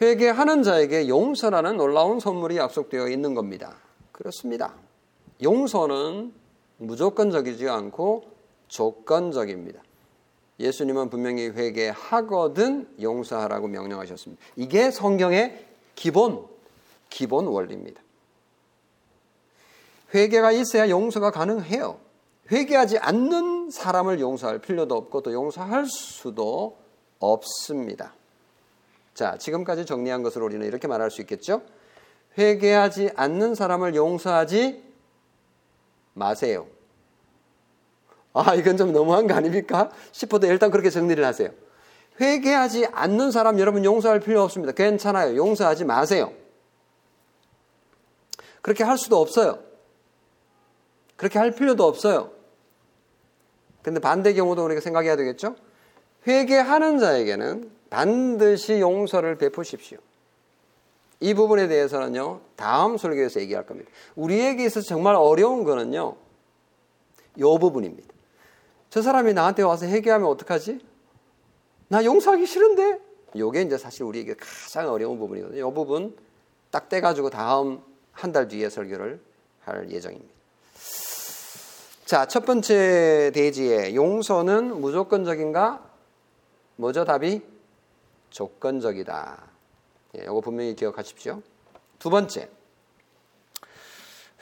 회개하는 0.00 0.62
자에게 0.62 1.08
용서라는 1.08 1.76
놀라운 1.76 2.20
선물이 2.20 2.56
약속되어 2.56 3.08
있는 3.08 3.34
겁니다. 3.34 3.76
그렇습니다. 4.12 4.74
용서는 5.42 6.32
무조건적이지 6.78 7.68
않고 7.68 8.24
조건적입니다. 8.68 9.82
예수님은 10.60 11.10
분명히 11.10 11.48
회개하거든 11.48 12.96
용서하라고 13.00 13.68
명령하셨습니다. 13.68 14.42
이게 14.56 14.90
성경의 14.90 15.66
기본, 15.94 16.46
기본 17.08 17.46
원리입니다. 17.46 18.00
회개가 20.14 20.52
있어야 20.52 20.88
용서가 20.88 21.30
가능해요. 21.30 21.98
회개하지 22.50 22.98
않는 22.98 23.70
사람을 23.70 24.20
용서할 24.20 24.58
필요도 24.58 24.94
없고 24.96 25.22
또 25.22 25.32
용서할 25.32 25.86
수도 25.86 26.78
없습니다. 27.18 28.14
자, 29.14 29.36
지금까지 29.36 29.84
정리한 29.84 30.22
것을 30.22 30.42
우리는 30.42 30.66
이렇게 30.66 30.88
말할 30.88 31.10
수 31.10 31.20
있겠죠? 31.20 31.62
회개하지 32.38 33.10
않는 33.16 33.54
사람을 33.54 33.94
용서하지 33.94 34.82
마세요. 36.14 36.66
아, 38.32 38.54
이건 38.54 38.76
좀 38.76 38.92
너무한 38.92 39.26
거 39.26 39.34
아닙니까? 39.34 39.90
싶어도 40.12 40.46
일단 40.46 40.70
그렇게 40.70 40.90
정리를 40.90 41.22
하세요. 41.24 41.50
회개하지 42.20 42.86
않는 42.86 43.30
사람 43.30 43.58
여러분 43.58 43.84
용서할 43.84 44.20
필요 44.20 44.42
없습니다. 44.42 44.72
괜찮아요. 44.72 45.36
용서하지 45.36 45.84
마세요. 45.84 46.32
그렇게 48.62 48.84
할 48.84 48.98
수도 48.98 49.20
없어요. 49.20 49.67
그렇게 51.18 51.38
할 51.38 51.50
필요도 51.50 51.84
없어요. 51.84 52.30
근데 53.82 54.00
반대 54.00 54.32
경우도 54.32 54.64
우리가 54.64 54.80
생각해야 54.80 55.16
되겠죠? 55.16 55.56
회개하는 56.26 56.98
자에게는 56.98 57.70
반드시 57.90 58.80
용서를 58.80 59.36
베푸십시오. 59.36 59.98
이 61.20 61.34
부분에 61.34 61.66
대해서는요, 61.68 62.40
다음 62.56 62.96
설교에서 62.96 63.40
얘기할 63.40 63.66
겁니다. 63.66 63.90
우리에게 64.14 64.64
있어서 64.64 64.86
정말 64.86 65.16
어려운 65.16 65.64
거는요, 65.64 66.16
이 67.36 67.40
부분입니다. 67.42 68.08
저 68.90 69.02
사람이 69.02 69.34
나한테 69.34 69.62
와서 69.62 69.86
회개하면 69.86 70.28
어떡하지? 70.28 70.78
나 71.88 72.04
용서하기 72.04 72.46
싫은데? 72.46 73.00
요게 73.36 73.62
이제 73.62 73.76
사실 73.76 74.04
우리에게 74.04 74.34
가장 74.34 74.90
어려운 74.90 75.18
부분이거든요. 75.18 75.68
이 75.68 75.74
부분 75.74 76.16
딱 76.70 76.88
떼가지고 76.88 77.30
다음 77.30 77.82
한 78.12 78.32
달 78.32 78.48
뒤에 78.48 78.68
설교를 78.68 79.20
할 79.60 79.90
예정입니다. 79.90 80.37
자, 82.08 82.24
첫 82.24 82.46
번째 82.46 83.30
대지에 83.34 83.94
용서는 83.94 84.80
무조건적인가? 84.80 85.84
뭐죠, 86.76 87.04
답이? 87.04 87.42
조건적이다. 88.30 89.36
예, 90.16 90.22
이거 90.22 90.40
분명히 90.40 90.74
기억하십시오. 90.74 91.42
두 91.98 92.08
번째, 92.08 92.48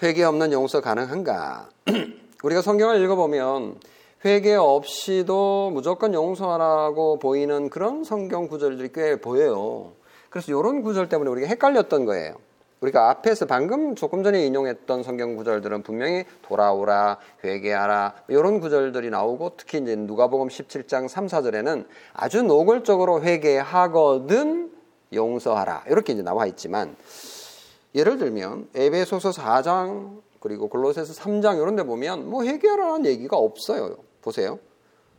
회개 0.00 0.22
없는 0.22 0.52
용서 0.52 0.80
가능한가? 0.80 1.68
우리가 2.44 2.62
성경을 2.62 3.02
읽어보면 3.02 3.80
회개 4.24 4.54
없이도 4.54 5.72
무조건 5.74 6.14
용서하라고 6.14 7.18
보이는 7.18 7.68
그런 7.68 8.04
성경 8.04 8.46
구절들이 8.46 8.90
꽤 8.94 9.20
보여요. 9.20 9.90
그래서 10.30 10.52
이런 10.52 10.82
구절 10.82 11.08
때문에 11.08 11.28
우리가 11.30 11.48
헷갈렸던 11.48 12.04
거예요. 12.04 12.36
우리가 12.80 13.10
앞에서 13.10 13.46
방금 13.46 13.94
조금 13.94 14.22
전에 14.22 14.44
인용했던 14.44 15.02
성경 15.02 15.36
구절들은 15.36 15.82
분명히 15.82 16.24
돌아오라, 16.42 17.18
회개하라 17.42 18.14
이런 18.28 18.60
구절들이 18.60 19.10
나오고 19.10 19.52
특히 19.56 19.78
이제 19.78 19.96
누가복음 19.96 20.48
17장 20.48 21.08
3, 21.08 21.26
4절에는 21.26 21.86
아주 22.12 22.42
노골적으로 22.42 23.22
회개하거든 23.22 24.72
용서하라 25.12 25.84
이렇게 25.88 26.12
이제 26.12 26.22
나와 26.22 26.46
있지만 26.46 26.96
예를 27.94 28.18
들면 28.18 28.68
에베소서 28.74 29.30
4장 29.30 30.20
그리고 30.40 30.68
골로새서 30.68 31.14
3장 31.14 31.56
이런 31.56 31.76
데 31.76 31.82
보면 31.82 32.28
뭐 32.28 32.44
회개하라는 32.44 33.06
얘기가 33.06 33.36
없어요. 33.36 33.96
보세요. 34.20 34.58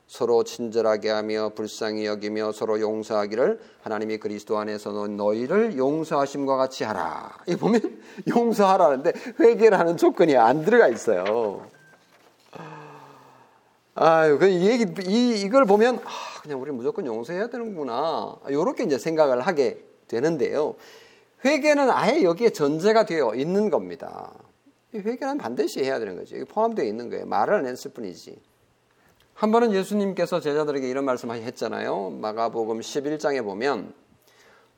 서로 0.08 0.46
친절하게 0.46 1.10
하며 1.10 1.50
불쌍히 1.54 2.06
여기며 2.06 2.54
서로 2.54 2.80
용서하기를 2.80 3.60
하나님이 3.82 4.18
그리스도 4.18 4.58
안에서 4.58 4.92
너희를 5.08 5.78
용서하심과 5.78 6.56
같이 6.56 6.86
하라. 6.86 7.38
이 7.48 7.56
보면 7.58 7.82
용서하라는데 8.28 9.12
회개라는 9.40 9.98
조건이 9.98 10.38
안 10.38 10.64
들어가 10.64 10.88
있어요. 10.88 11.68
아유, 14.00 14.38
그 14.38 14.50
얘기 14.50 14.86
이 15.08 15.42
이걸 15.42 15.66
보면 15.66 15.98
아, 16.06 16.42
그냥 16.42 16.62
우리 16.62 16.72
무조건 16.72 17.06
용서해야 17.06 17.48
되는구나. 17.48 18.38
이렇게 18.48 18.84
이제 18.84 18.98
생각을 18.98 19.42
하게 19.42 19.84
되는데요. 20.08 20.76
회개는 21.44 21.90
아예 21.90 22.24
여기에 22.24 22.52
전제가 22.52 23.06
되어 23.06 23.36
있는 23.36 23.70
겁니다. 23.70 24.32
회개는 24.94 25.38
반드시 25.38 25.84
해야 25.84 26.00
되는 26.00 26.16
거죠. 26.16 26.38
포함되어 26.46 26.86
있는 26.86 27.10
거예요. 27.10 27.26
말을 27.26 27.56
안 27.56 27.66
했을 27.66 27.92
뿐이지. 27.92 28.40
한 29.38 29.52
번은 29.52 29.72
예수님께서 29.72 30.40
제자들에게 30.40 30.90
이런 30.90 31.06
말씀 31.06 31.30
했잖아요. 31.30 32.10
마가복음 32.10 32.80
11장에 32.80 33.44
보면 33.44 33.94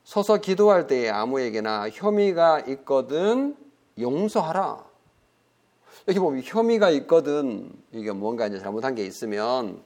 서서 0.04 0.36
기도할 0.36 0.86
때에 0.86 1.08
아무에게나 1.08 1.88
혐의가 1.88 2.60
있거든 2.68 3.56
용서하라. 3.98 4.84
여기 6.08 6.18
보면 6.18 6.42
혐의가 6.44 6.90
있거든 6.90 7.72
이게 7.90 8.12
뭔가 8.12 8.48
이제 8.48 8.58
잘못한 8.58 8.94
게 8.94 9.02
있으면 9.06 9.82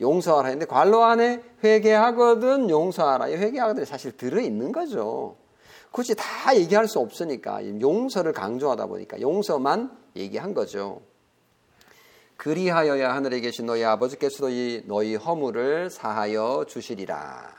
용서하라 0.00 0.48
했는데 0.48 0.64
관로 0.64 1.04
안에 1.04 1.42
회개하거든 1.62 2.70
용서하라. 2.70 3.28
이 3.28 3.34
회개하거든 3.34 3.84
사실 3.84 4.16
들어 4.16 4.40
있는 4.40 4.72
거죠. 4.72 5.36
굳이 5.90 6.14
다 6.16 6.56
얘기할 6.56 6.88
수 6.88 6.98
없으니까 6.98 7.62
용서를 7.78 8.32
강조하다 8.32 8.86
보니까 8.86 9.20
용서만 9.20 9.94
얘기한 10.16 10.54
거죠. 10.54 11.02
그리하여야 12.36 13.14
하늘에 13.14 13.40
계신 13.40 13.66
너희 13.66 13.84
아버지께서도 13.84 14.50
이 14.50 14.82
너희 14.86 15.14
허물을 15.14 15.90
사하여 15.90 16.66
주시리라. 16.68 17.52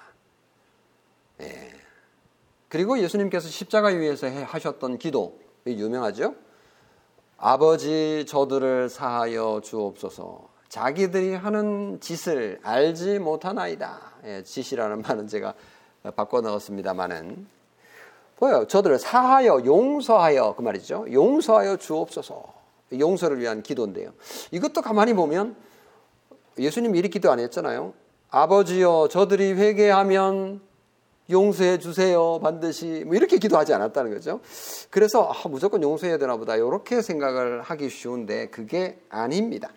네. 1.38 1.72
그리고 2.68 3.00
예수님께서 3.00 3.48
십자가 3.48 3.88
위에서 3.90 4.28
하셨던 4.28 4.98
기도 4.98 5.40
유명하죠? 5.66 6.36
아버지 7.38 8.26
저들을 8.28 8.90
사하여 8.90 9.62
주옵소서. 9.64 10.50
자기들이 10.70 11.36
하는 11.36 12.00
짓을 12.02 12.60
알지 12.64 13.20
못하나이다. 13.20 14.14
예, 14.26 14.44
짓이라는 14.44 15.02
말은 15.04 15.28
제가 15.28 15.54
바꿔 16.16 16.42
넣었습니다만은 16.42 17.48
보여 18.36 18.68
저들을 18.68 19.00
사하여 19.00 19.64
용서하여 19.66 20.56
그 20.56 20.62
말이죠. 20.62 21.06
용서하여 21.12 21.78
주옵소서. 21.78 22.55
용서를 22.92 23.40
위한 23.40 23.64
기도인데요. 23.64 24.12
이것도 24.52 24.82
가만히 24.82 25.14
보면 25.14 25.56
예수님이 26.58 27.00
이렇게 27.00 27.14
기도 27.14 27.32
안 27.32 27.40
했잖아요. 27.40 27.94
아버지여 28.30 29.08
저들이 29.10 29.54
회개하면 29.54 30.62
용서해 31.30 31.80
주세요 31.80 32.40
반드시 32.42 33.04
뭐 33.06 33.16
이렇게 33.16 33.38
기도하지 33.38 33.74
않았다는 33.74 34.14
거죠. 34.14 34.42
그래서 34.90 35.32
아, 35.32 35.48
무조건 35.48 35.82
용서해야 35.82 36.18
되나 36.18 36.38
보다 36.38 36.56
이렇게 36.56 37.02
생각을 37.02 37.62
하기 37.62 37.90
쉬운데 37.90 38.50
그게 38.50 39.00
아닙니다. 39.10 39.70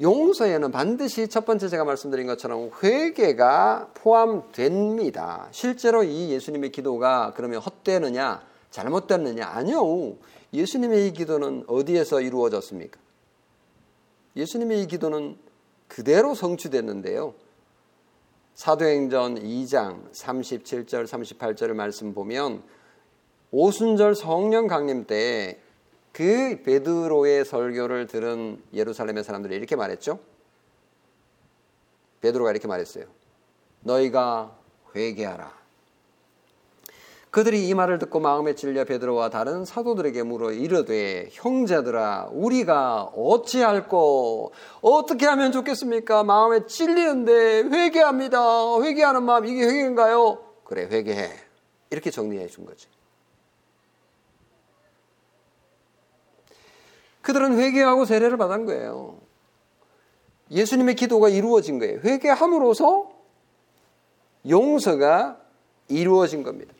용서에는 0.00 0.70
반드시 0.70 1.26
첫 1.26 1.44
번째 1.44 1.68
제가 1.68 1.84
말씀드린 1.84 2.28
것처럼 2.28 2.70
회개가 2.82 3.90
포함됩니다. 3.94 5.48
실제로 5.50 6.04
이 6.04 6.30
예수님의 6.30 6.70
기도가 6.70 7.32
그러면 7.34 7.60
헛되느냐 7.60 8.42
잘못됐느냐 8.70 9.44
아니요. 9.44 10.14
예수님의 10.52 11.08
이 11.08 11.12
기도는 11.12 11.64
어디에서 11.66 12.20
이루어졌습니까? 12.20 12.98
예수님의 14.36 14.82
이 14.82 14.86
기도는 14.86 15.36
그대로 15.88 16.34
성취됐는데요. 16.34 17.34
사도행전 18.54 19.36
2장 19.42 20.10
37절 20.12 21.06
38절의 21.06 21.74
말씀 21.74 22.14
보면 22.14 22.62
오순절 23.50 24.14
성령 24.14 24.66
강림 24.66 25.06
때 25.06 25.60
그 26.18 26.62
베드로의 26.64 27.44
설교를 27.44 28.08
들은 28.08 28.60
예루살렘의 28.74 29.22
사람들이 29.22 29.54
이렇게 29.54 29.76
말했죠. 29.76 30.18
베드로가 32.20 32.50
이렇게 32.50 32.66
말했어요. 32.66 33.04
너희가 33.82 34.58
회개하라. 34.96 35.57
그들이 37.30 37.68
이 37.68 37.74
말을 37.74 37.98
듣고 37.98 38.20
마음에 38.20 38.54
찔려 38.54 38.84
베드로와 38.84 39.28
다른 39.28 39.64
사도들에게 39.64 40.22
물어 40.22 40.52
이르되 40.52 41.28
형제들아 41.32 42.30
우리가 42.32 43.02
어찌할꼬 43.14 44.52
어떻게 44.80 45.26
하면 45.26 45.52
좋겠습니까? 45.52 46.24
마음에 46.24 46.64
찔리는데 46.66 47.64
회개합니다. 47.64 48.80
회개하는 48.80 49.22
마음 49.24 49.44
이게 49.44 49.62
회개인가요? 49.62 50.38
그래 50.64 50.88
회개해. 50.90 51.30
이렇게 51.90 52.10
정리해 52.10 52.46
준 52.46 52.64
거지. 52.64 52.88
그들은 57.20 57.58
회개하고 57.58 58.06
세례를 58.06 58.38
받은 58.38 58.64
거예요. 58.64 59.18
예수님의 60.50 60.94
기도가 60.94 61.28
이루어진 61.28 61.78
거예요. 61.78 62.00
회개함으로써 62.00 63.10
용서가 64.48 65.38
이루어진 65.88 66.42
겁니다. 66.42 66.72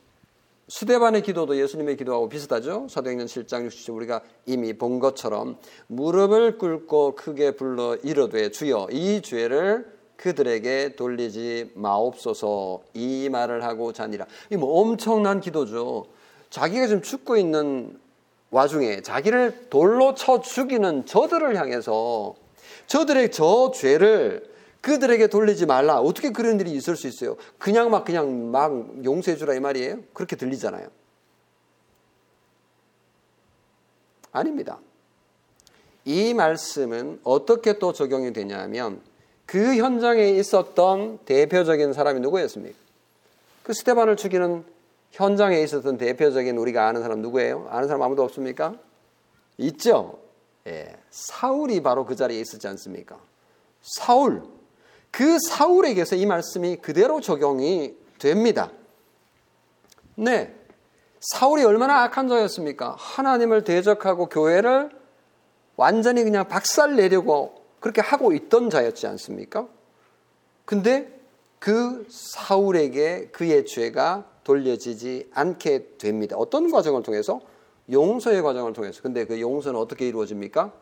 수대반의 0.69 1.23
기도도 1.23 1.57
예수님의 1.57 1.97
기도하고 1.97 2.29
비슷하죠. 2.29 2.87
사도행전 2.91 3.27
7장 3.27 3.67
60절 3.67 3.95
우리가 3.97 4.21
이미 4.45 4.75
본 4.75 4.99
것처럼 4.99 5.57
무릎을 5.87 6.59
꿇고 6.59 7.15
크게 7.15 7.53
불러 7.53 7.97
이르되 7.97 8.51
주여 8.51 8.89
이 8.93 9.23
죄를 9.23 9.87
그들에게 10.17 10.97
돌리지 10.97 11.73
마옵소서 11.75 12.83
이 12.95 13.29
말을 13.31 13.65
하고 13.65 13.93
자니라. 13.93 14.27
이 14.51 14.57
뭐 14.57 14.81
엄청난 14.81 15.41
기도죠. 15.41 16.07
자기가 16.51 16.87
지금 16.87 17.03
죽고 17.03 17.37
있는 17.37 17.99
와중에 18.51 19.01
자기를 19.03 19.69
돌로 19.71 20.15
쳐 20.15 20.41
죽이는 20.41 21.07
저들을 21.07 21.57
향해서 21.57 22.35
저들의 22.89 23.31
저 23.31 23.71
죄를 23.75 24.49
그들에게 24.81 25.27
돌리지 25.27 25.67
말라. 25.67 26.01
어떻게 26.01 26.31
그런 26.31 26.61
일이 26.61 26.73
있을 26.73 26.97
수 26.97 27.07
있어요? 27.07 27.37
그냥 27.59 27.91
막 27.91 28.05
그냥 28.05 28.51
막 28.51 29.05
용서해 29.05 29.37
주라 29.37 29.55
이 29.55 29.61
말이에요? 29.61 29.99
그렇게 30.13 30.37
들리잖아요. 30.37 30.89
아닙니다. 34.33 34.79
이 36.05 36.33
말씀은 36.33 37.21
어떻게 37.25 37.79
또 37.79 37.93
적용이 37.93 38.33
되냐면 38.33 39.01
그 39.47 39.77
현장에 39.77 40.29
있었던 40.31 41.19
대표적인 41.25 41.93
사람이 41.93 42.21
누구였습니까? 42.21 42.77
그 43.63 43.73
스테반을 43.73 44.17
죽이는 44.17 44.65
현장에 45.11 45.61
있었던 45.63 45.99
대표적인 45.99 46.57
우리가 46.57 46.87
아는 46.87 47.03
사람 47.03 47.21
누구예요? 47.21 47.67
아는 47.71 47.89
사람 47.89 48.03
아무도 48.03 48.23
없습니까? 48.23 48.75
있죠. 49.59 50.19
예, 50.67 50.97
사울이 51.11 51.83
바로 51.83 52.05
그 52.05 52.15
자리에 52.15 52.41
있었지 52.41 52.67
않습니까? 52.69 53.19
사울. 53.83 54.43
그 55.11 55.39
사울에게서 55.49 56.17
이 56.17 56.27
말씀이 56.27 56.77
그대로 56.77 57.21
적용이 57.21 57.95
됩니다. 58.19 58.71
네. 60.15 60.55
사울이 61.21 61.65
얼마나 61.65 62.03
악한 62.05 62.29
자였습니까? 62.29 62.95
하나님을 62.99 63.65
대적하고 63.65 64.27
교회를 64.27 64.91
완전히 65.77 66.25
그냥 66.25 66.49
박살 66.49 66.97
내려고 66.97 67.63
그렇게 67.81 68.01
하고 68.01 68.33
있던 68.33 68.71
자였지 68.71 69.07
않습니까? 69.07 69.69
근데 70.65 71.19
그 71.59 72.07
사울에게 72.11 73.29
그의 73.29 73.67
죄가 73.67 74.27
돌려지지 74.45 75.31
않게 75.33 75.97
됩니다. 75.99 76.37
어떤 76.37 76.71
과정을 76.71 77.03
통해서? 77.03 77.41
용서의 77.91 78.43
과정을 78.43 78.73
통해서. 78.73 79.03
근데 79.03 79.25
그 79.25 79.41
용서는 79.41 79.79
어떻게 79.79 80.07
이루어집니까? 80.09 80.73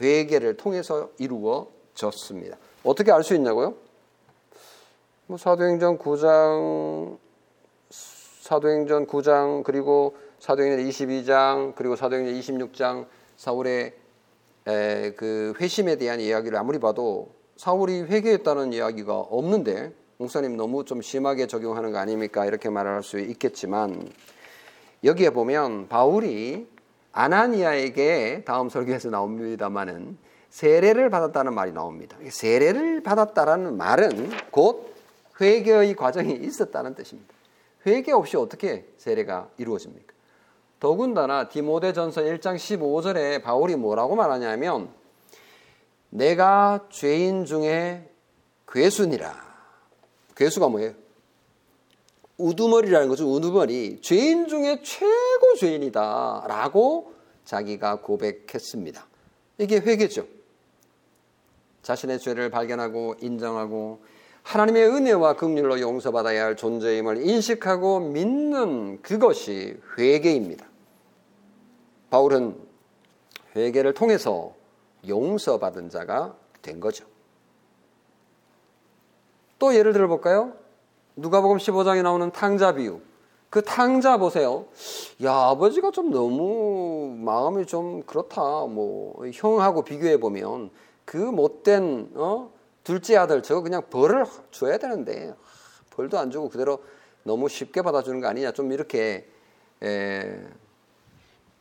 회개를 0.00 0.56
통해서 0.56 1.10
이루어졌습니다. 1.18 2.56
어떻게 2.84 3.12
알 3.12 3.22
수 3.22 3.34
있냐고요? 3.34 3.74
뭐 5.26 5.38
사도행전 5.38 5.98
9장 5.98 7.16
사도행전 7.90 9.06
9장 9.06 9.62
그리고 9.62 10.16
사도행전 10.40 10.86
22장 10.88 11.74
그리고 11.76 11.94
사도행전 11.96 12.34
26장 12.34 13.06
사울의 13.36 13.94
에, 14.66 15.12
그 15.16 15.54
회심에 15.60 15.96
대한 15.96 16.20
이야기를 16.20 16.58
아무리 16.58 16.78
봐도 16.78 17.32
사울이 17.56 18.02
회개했다는 18.02 18.72
이야기가 18.72 19.16
없는데 19.16 19.92
목사님 20.18 20.56
너무 20.56 20.84
좀 20.84 21.02
심하게 21.02 21.46
적용하는 21.46 21.92
거 21.92 21.98
아닙니까? 21.98 22.44
이렇게 22.46 22.68
말할 22.68 23.02
수 23.02 23.18
있겠지만 23.18 24.10
여기에 25.04 25.30
보면 25.30 25.88
바울이 25.88 26.66
아나니아에게 27.12 28.42
다음 28.44 28.68
설교에서 28.68 29.10
나옵니다만은 29.10 30.16
세례를 30.52 31.08
받았다는 31.08 31.54
말이 31.54 31.72
나옵니다. 31.72 32.18
세례를 32.28 33.02
받았다라는 33.02 33.74
말은 33.78 34.30
곧 34.50 34.94
회개의 35.40 35.96
과정이 35.96 36.34
있었다는 36.34 36.94
뜻입니다. 36.94 37.32
회개 37.86 38.12
없이 38.12 38.36
어떻게 38.36 38.86
세례가 38.98 39.48
이루어집니까? 39.56 40.12
더군다나 40.78 41.48
디모데전서 41.48 42.20
1장 42.22 42.56
15절에 42.56 43.42
바울이 43.42 43.76
뭐라고 43.76 44.14
말하냐면 44.14 44.90
내가 46.10 46.86
죄인 46.90 47.46
중에 47.46 48.10
괴순이라. 48.68 49.34
괴수가 50.36 50.68
뭐예요? 50.68 50.92
우두머리라는 52.36 53.08
거죠. 53.08 53.26
우두머리. 53.32 54.02
죄인 54.02 54.48
중에 54.48 54.82
최고 54.82 55.54
죄인이다. 55.58 56.44
라고 56.46 57.14
자기가 57.46 58.00
고백했습니다. 58.02 59.06
이게 59.58 59.76
회개죠. 59.78 60.41
자신의 61.82 62.20
죄를 62.20 62.50
발견하고 62.50 63.16
인정하고 63.20 64.00
하나님의 64.42 64.88
은혜와 64.88 65.34
긍휼로 65.34 65.80
용서받아야 65.80 66.44
할 66.44 66.56
존재임을 66.56 67.26
인식하고 67.26 68.00
믿는 68.00 69.02
그것이 69.02 69.78
회개입니다. 69.98 70.66
바울은 72.10 72.56
회개를 73.54 73.94
통해서 73.94 74.54
용서받은 75.06 75.90
자가 75.90 76.34
된 76.60 76.80
거죠. 76.80 77.04
또 79.58 79.74
예를 79.74 79.92
들어 79.92 80.08
볼까요? 80.08 80.54
누가복음 81.16 81.58
15장에 81.58 82.02
나오는 82.02 82.30
탕자 82.32 82.74
비유. 82.74 83.00
그 83.48 83.62
탕자 83.62 84.16
보세요. 84.16 84.64
야, 85.22 85.32
아버지가 85.32 85.90
좀 85.90 86.10
너무 86.10 87.14
마음이 87.18 87.66
좀 87.66 88.02
그렇다. 88.02 88.40
뭐 88.40 89.24
형하고 89.32 89.82
비교해 89.82 90.18
보면 90.18 90.70
그 91.04 91.16
못된 91.16 92.12
어? 92.14 92.52
둘째 92.84 93.16
아들 93.16 93.42
저거 93.42 93.62
그냥 93.62 93.82
벌을 93.90 94.24
줘야 94.50 94.78
되는데 94.78 95.34
벌도 95.90 96.18
안 96.18 96.30
주고 96.30 96.48
그대로 96.48 96.82
너무 97.22 97.48
쉽게 97.48 97.82
받아주는 97.82 98.20
거 98.20 98.28
아니냐. 98.28 98.52
좀 98.52 98.72
이렇게 98.72 99.28
에, 99.82 100.40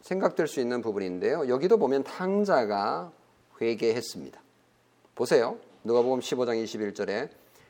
생각될 0.02 0.48
수 0.48 0.60
있는 0.60 0.82
부분인데요. 0.82 1.48
여기도 1.48 1.78
보면 1.78 2.04
탕자가 2.04 3.12
회개했습니다. 3.62 4.42
보세요. 5.16 5.58
누가복음 5.84 6.20
15장 6.20 6.64
21절에 6.64 7.30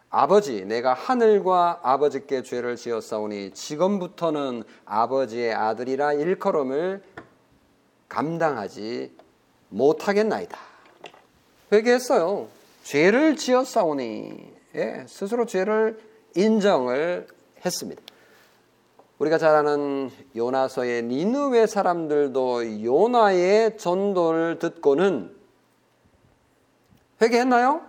아버지 0.10 0.66
내가 0.66 0.94
하늘과 0.94 1.80
아버지께 1.84 2.44
죄를 2.44 2.76
지었사오니 2.76 3.52
지금부터는 3.52 4.64
아버지의 4.86 5.54
아들이라 5.54 6.14
일컬음을 6.14 7.02
감당하지 8.10 9.16
못하겠나이다. 9.70 10.71
회개했어요. 11.72 12.48
죄를 12.84 13.36
지었사오니 13.36 14.54
예, 14.76 15.06
스스로 15.08 15.46
죄를 15.46 16.00
인정을 16.36 17.28
했습니다. 17.66 18.02
우리가 19.20 19.38
잘 19.38 19.56
아는 19.56 20.10
요나서의 20.36 21.04
니느웨 21.04 21.68
사람들도 21.68 22.84
요나의 22.84 23.78
전도를 23.78 24.58
듣고는 24.60 25.36
회개했나요? 27.22 27.82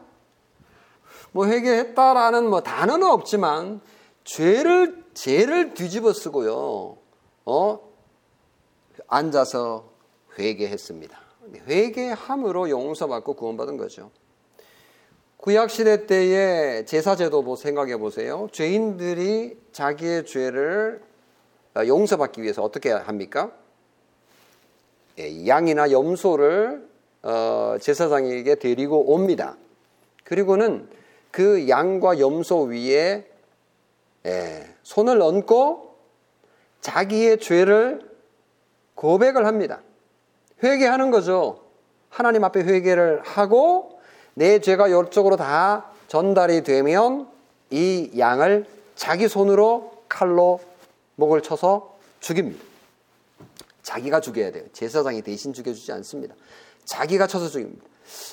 뭐 1.32 1.46
회개했다라는 1.46 2.50
뭐 2.50 2.60
단어는 2.60 3.06
없지만 3.06 3.80
죄를 4.24 5.02
죄를 5.14 5.72
뒤집어 5.72 6.12
쓰고요. 6.12 6.98
어? 7.46 7.80
앉아서 9.08 9.90
회개했습니다. 10.38 11.21
회개함으로 11.66 12.70
용서받고 12.70 13.34
구원받은 13.34 13.76
거죠. 13.76 14.10
구약 15.38 15.70
시대 15.70 16.06
때의 16.06 16.86
제사 16.86 17.16
제도 17.16 17.42
뭐 17.42 17.56
생각해 17.56 17.96
보세요. 17.96 18.48
죄인들이 18.52 19.58
자기의 19.72 20.24
죄를 20.24 21.02
어, 21.74 21.86
용서받기 21.86 22.42
위해서 22.42 22.62
어떻게 22.62 22.90
합니까? 22.90 23.50
예, 25.18 25.46
양이나 25.46 25.90
염소를 25.90 26.88
어, 27.22 27.76
제사장에게 27.80 28.56
데리고 28.56 29.12
옵니다. 29.12 29.56
그리고는 30.24 30.88
그 31.30 31.68
양과 31.68 32.20
염소 32.20 32.62
위에 32.62 33.26
예, 34.26 34.74
손을 34.82 35.20
얹고 35.20 35.96
자기의 36.82 37.40
죄를 37.40 38.08
고백을 38.94 39.46
합니다. 39.46 39.82
회개하는 40.62 41.10
거죠. 41.10 41.60
하나님 42.08 42.44
앞에 42.44 42.60
회개를 42.60 43.22
하고 43.24 44.00
내 44.34 44.58
죄가 44.60 44.88
이쪽으로 44.88 45.36
다 45.36 45.86
전달이 46.08 46.62
되면 46.62 47.28
이 47.70 48.10
양을 48.18 48.66
자기 48.94 49.28
손으로 49.28 49.92
칼로 50.08 50.60
목을 51.16 51.42
쳐서 51.42 51.96
죽입니다. 52.20 52.62
자기가 53.82 54.20
죽여야 54.20 54.52
돼요. 54.52 54.64
제사장이 54.72 55.22
대신 55.22 55.52
죽여주지 55.52 55.90
않습니다. 55.92 56.34
자기가 56.84 57.26
쳐서 57.26 57.48
죽입니다. 57.48 57.84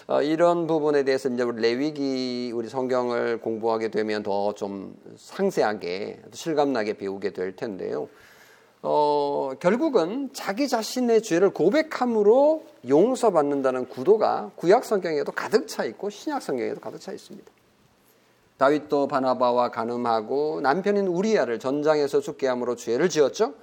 어, 0.08 0.22
이런 0.22 0.68
부분에 0.68 1.04
대해서 1.04 1.30
이제 1.30 1.44
우리 1.44 1.62
레위기 1.62 2.52
우리 2.54 2.68
성경을 2.68 3.40
공부하게 3.40 3.90
되면 3.90 4.24
더 4.24 4.54
좀 4.54 4.96
상세하게 5.18 6.22
실감나게 6.34 6.94
배우게 6.98 7.32
될 7.32 7.56
텐데요. 7.56 8.10
어, 8.82 9.52
결국은 9.60 10.30
자기 10.32 10.68
자신의 10.70 11.22
죄를 11.22 11.50
고백함으로 11.50 12.64
용서받는다는 12.88 13.90
구도가 13.90 14.52
구약 14.56 14.86
성경에도 14.86 15.32
가득 15.34 15.68
차 15.68 15.84
있고 15.86 16.10
신약 16.10 16.42
성경에도 16.42 16.80
가득 16.80 17.00
차 17.02 17.12
있습니다. 17.12 17.52
다윗도 18.58 19.08
바나바와 19.08 19.72
가늠하고 19.72 20.62
남편인 20.62 21.08
우리야를 21.08 21.60
전장에서 21.60 22.20
죽게 22.20 22.48
함으로 22.48 22.76
죄를 22.76 23.10
지었죠. 23.10 23.54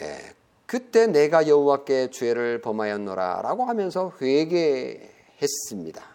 예, 0.00 0.18
그때 0.66 1.06
내가 1.06 1.46
여호와께 1.46 2.10
죄를 2.10 2.60
범하였노라라고 2.62 3.64
하면서 3.64 4.12
회개했습니다. 4.20 6.11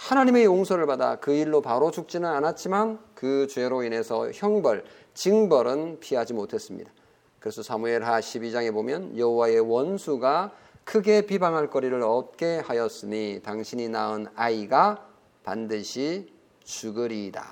하나님의 0.00 0.46
용서를 0.46 0.86
받아 0.86 1.16
그 1.16 1.32
일로 1.32 1.60
바로 1.60 1.90
죽지는 1.90 2.26
않았지만 2.26 2.98
그 3.14 3.46
죄로 3.48 3.82
인해서 3.82 4.30
형벌, 4.32 4.84
징벌은 5.12 6.00
피하지 6.00 6.32
못했습니다. 6.32 6.90
그래서 7.38 7.62
사무엘하 7.62 8.20
12장에 8.20 8.72
보면 8.72 9.18
여호와의 9.18 9.60
원수가 9.60 10.52
크게 10.84 11.26
비방할 11.26 11.68
거리를 11.68 12.02
얻게 12.02 12.60
하였으니 12.60 13.42
당신이 13.44 13.90
낳은 13.90 14.28
아이가 14.34 15.06
반드시 15.44 16.32
죽으리이다. 16.64 17.46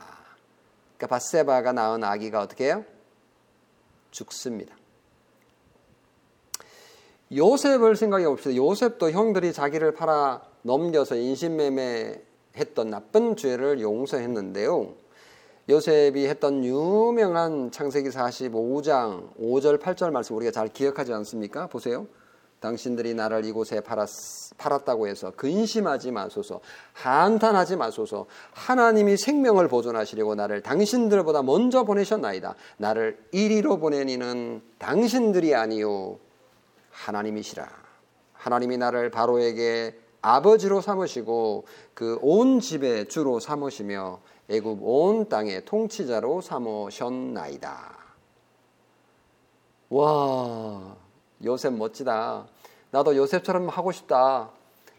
그러니까 0.96 1.06
바세바가 1.06 1.72
낳은 1.72 2.02
아기가 2.02 2.40
어떻게 2.40 2.64
해요? 2.64 2.84
죽습니다. 4.10 4.74
요셉을 7.30 7.94
생각해 7.94 8.24
봅시다. 8.24 8.56
요셉도 8.56 9.10
형들이 9.10 9.52
자기를 9.52 9.92
팔아 9.92 10.42
넘겨서 10.62 11.14
인신매매 11.14 12.27
했던 12.58 12.90
나쁜 12.90 13.36
죄를 13.36 13.80
용서했는데요. 13.80 14.94
요셉이 15.70 16.26
했던 16.26 16.64
유명한 16.64 17.70
창세기 17.70 18.08
45장 18.08 19.36
5절 19.38 19.80
8절 19.80 20.10
말씀 20.10 20.36
우리가 20.36 20.50
잘 20.50 20.68
기억하지 20.68 21.12
않습니까? 21.12 21.66
보세요. 21.66 22.06
당신들이 22.60 23.14
나를 23.14 23.44
이곳에 23.44 23.80
팔았, 23.80 24.08
팔았 24.56 24.84
다고 24.84 25.06
해서 25.06 25.30
근심하지 25.36 26.10
마소서, 26.10 26.60
한탄하지 26.94 27.76
마소서, 27.76 28.26
하나님이 28.52 29.16
생명을 29.16 29.68
보존하시려고 29.68 30.34
나를 30.34 30.62
당신들보다 30.62 31.42
먼저 31.42 31.84
보내셨나이다. 31.84 32.54
나를 32.78 33.18
이리로 33.32 33.78
보내니는 33.78 34.62
당신들이 34.78 35.54
아니요, 35.54 36.18
하나님이시라. 36.90 37.68
하나님이 38.32 38.78
나를 38.78 39.10
바로에게 39.10 40.07
아버지로 40.20 40.80
삼으시고 40.80 41.64
그 41.94 42.18
온 42.22 42.60
집의 42.60 43.08
주로 43.08 43.40
삼으시며 43.40 44.20
애굽 44.48 44.78
온 44.82 45.28
땅의 45.28 45.64
통치자로 45.64 46.40
삼으셨나이다. 46.40 47.96
와, 49.90 50.96
요셉 51.44 51.72
멋지다. 51.74 52.46
나도 52.90 53.16
요셉처럼 53.16 53.68
하고 53.68 53.92
싶다. 53.92 54.50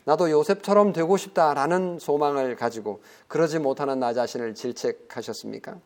나도 0.05 0.31
요셉처럼 0.31 0.93
되고 0.93 1.17
싶다라는 1.17 1.99
소망을 1.99 2.55
가지고 2.55 3.01
그러지 3.27 3.59
못하는 3.59 3.99
나 3.99 4.13
자신을 4.13 4.55
질책하셨습니까? 4.55 5.77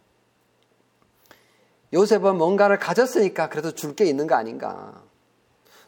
요셉은 1.93 2.37
뭔가를 2.37 2.79
가졌으니까 2.79 3.49
그래도 3.49 3.71
줄 3.71 3.95
게 3.95 4.05
있는 4.05 4.27
거 4.27 4.35
아닌가? 4.35 5.01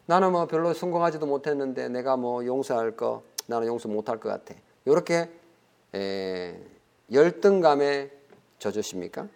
나는 0.06 0.32
뭐 0.32 0.46
별로 0.46 0.72
성공하지도 0.74 1.26
못했는데 1.26 1.88
내가 1.88 2.16
뭐 2.16 2.44
용서할 2.44 2.96
거 2.96 3.22
나는 3.46 3.66
용서 3.66 3.88
못할 3.88 4.18
것 4.18 4.28
같아. 4.28 4.54
이렇게 4.84 5.30
에, 5.94 6.58
열등감에 7.10 8.10
젖으십니까? 8.58 9.28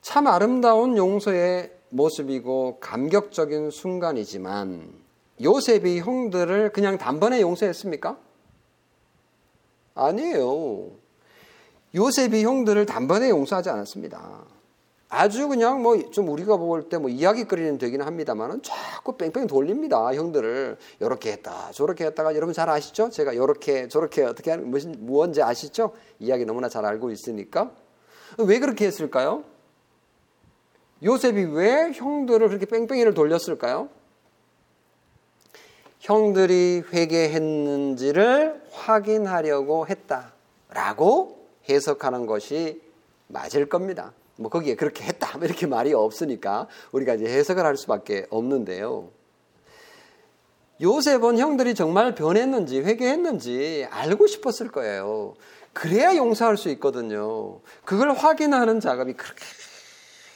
참 0.00 0.26
아름다운 0.26 0.96
용서의 0.96 1.72
모습이고 1.90 2.78
감격적인 2.80 3.70
순간이지만 3.70 4.92
요셉이 5.42 6.00
형들을 6.00 6.72
그냥 6.72 6.98
단번에 6.98 7.40
용서했습니까? 7.40 8.18
아니에요. 9.94 10.90
요셉이 11.94 12.44
형들을 12.44 12.86
단번에 12.86 13.30
용서하지 13.30 13.70
않았습니다. 13.70 14.44
아주 15.10 15.48
그냥 15.48 15.82
뭐 15.82 15.96
좀 16.10 16.28
우리가 16.28 16.56
볼 16.56 16.88
때 16.88 16.96
뭐 16.98 17.10
이야기거리는 17.10 17.78
되기는 17.78 18.06
합니다만은 18.06 18.62
자꾸 18.62 19.16
뺑뺑 19.16 19.46
돌립니다. 19.48 20.14
형들을 20.14 20.76
이렇게 21.00 21.32
했다 21.32 21.70
저렇게 21.72 22.06
했다가 22.06 22.34
여러분 22.36 22.52
잘 22.54 22.68
아시죠? 22.68 23.10
제가 23.10 23.32
이렇게 23.32 23.88
저렇게 23.88 24.22
어떻게 24.22 24.50
하는 24.50 24.70
무슨 24.70 24.94
무언지 25.00 25.42
아시죠? 25.42 25.92
이야기 26.20 26.44
너무나 26.44 26.68
잘 26.68 26.84
알고 26.84 27.10
있으니까 27.10 27.72
왜 28.38 28.58
그렇게 28.60 28.86
했을까요? 28.86 29.42
요셉이 31.02 31.44
왜 31.44 31.90
형들을 31.92 32.46
그렇게 32.48 32.66
뺑뺑이를 32.66 33.14
돌렸을까요? 33.14 33.88
형들이 35.98 36.82
회개했는지를 36.92 38.62
확인하려고 38.72 39.86
했다라고 39.88 41.46
해석하는 41.68 42.26
것이 42.26 42.80
맞을 43.28 43.68
겁니다. 43.68 44.12
뭐 44.40 44.50
거기에 44.50 44.74
그렇게 44.74 45.04
했다 45.04 45.36
뭐 45.36 45.46
이렇게 45.46 45.66
말이 45.66 45.92
없으니까 45.92 46.66
우리가 46.92 47.14
이제 47.14 47.26
해석을 47.26 47.64
할 47.64 47.76
수밖에 47.76 48.26
없는데요. 48.30 49.10
요셉은 50.80 51.38
형들이 51.38 51.74
정말 51.74 52.14
변했는지 52.14 52.80
회개했는지 52.80 53.86
알고 53.90 54.26
싶었을 54.26 54.70
거예요. 54.70 55.34
그래야 55.74 56.16
용서할 56.16 56.56
수 56.56 56.70
있거든요. 56.70 57.60
그걸 57.84 58.12
확인하는 58.12 58.80
작업이 58.80 59.12
그렇게 59.12 59.44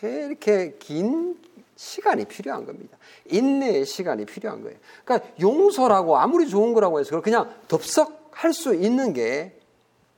이렇게 0.03 0.77
긴 0.79 1.39
시간이 1.77 2.27
필요한 2.27 2.67
겁니다. 2.67 2.99
인내의 3.31 3.87
시간이 3.87 4.27
필요한 4.27 4.63
거예요. 4.63 4.77
그러니까 5.05 5.31
용서라고 5.41 6.19
아무리 6.19 6.47
좋은 6.47 6.75
거라고 6.75 7.01
해서 7.01 7.09
그걸 7.09 7.23
그냥 7.23 7.55
덥석 7.69 8.29
할 8.33 8.53
수 8.53 8.75
있는 8.75 9.15
게 9.15 9.59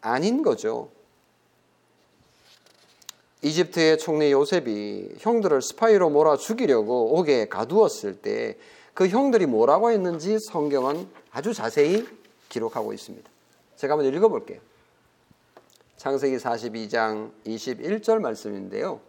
아닌 0.00 0.42
거죠. 0.42 0.90
이집트의 3.46 3.98
총리 3.98 4.32
요셉이 4.32 5.16
형들을 5.18 5.62
스파이로 5.62 6.10
몰아 6.10 6.36
죽이려고 6.36 7.18
옥에 7.18 7.48
가두었을 7.48 8.16
때 8.16 8.56
그 8.96 9.08
형들이 9.08 9.44
뭐라고 9.44 9.90
했는지 9.90 10.38
성경은 10.38 11.06
아주 11.30 11.52
자세히 11.52 12.08
기록하고 12.48 12.94
있습니다. 12.94 13.28
제가 13.76 13.92
한번 13.92 14.10
읽어볼게요. 14.10 14.58
창세기 15.98 16.38
42장 16.38 17.30
21절 17.44 18.20
말씀인데요. 18.20 19.00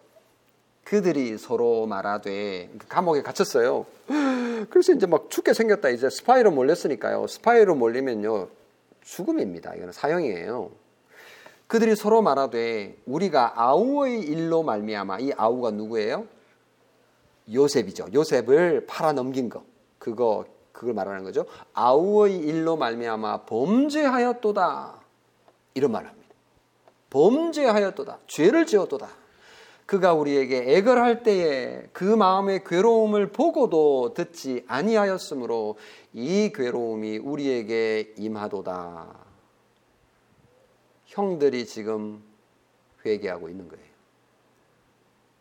그들이 0.83 1.37
서로 1.37 1.85
말하되 1.85 2.69
감옥에 2.89 3.21
갇혔어요. 3.21 3.85
그래서 4.69 4.91
이제 4.91 5.05
막 5.05 5.29
죽게 5.29 5.53
생겼다. 5.53 5.87
이제 5.87 6.09
스파이로 6.09 6.51
몰렸으니까요. 6.51 7.27
스파이로 7.27 7.75
몰리면요 7.75 8.49
죽음입니다. 9.05 9.73
이거는 9.75 9.93
사형이에요. 9.93 10.69
그들이 11.67 11.95
서로 11.95 12.21
말하되 12.21 12.97
우리가 13.05 13.53
아우의 13.61 14.21
일로 14.21 14.63
말미암아 14.63 15.19
이 15.19 15.31
아우가 15.35 15.71
누구예요? 15.71 16.25
요셉이죠. 17.53 18.07
요셉을 18.13 18.85
팔아 18.87 19.13
넘긴 19.13 19.49
거. 19.49 19.63
그거 19.99 20.45
그걸 20.71 20.93
말하는 20.93 21.23
거죠. 21.23 21.45
아우의 21.73 22.37
일로 22.37 22.77
말미암아 22.77 23.45
범죄하였도다. 23.45 25.01
이런 25.73 25.91
말을 25.91 26.07
합니다. 26.09 26.29
범죄하였도다. 27.09 28.19
죄를 28.27 28.65
지었도다. 28.65 29.09
그가 29.85 30.13
우리에게 30.13 30.75
애걸할 30.75 31.23
때에 31.23 31.83
그 31.93 32.03
마음의 32.03 32.63
괴로움을 32.65 33.31
보고도 33.31 34.13
듣지 34.13 34.65
아니하였으므로 34.67 35.77
이 36.13 36.51
괴로움이 36.53 37.19
우리에게 37.19 38.13
임하도다. 38.17 39.26
형들이 41.17 41.65
지금 41.65 42.23
회개하고 43.03 43.49
있는 43.49 43.67
거예요. 43.67 43.83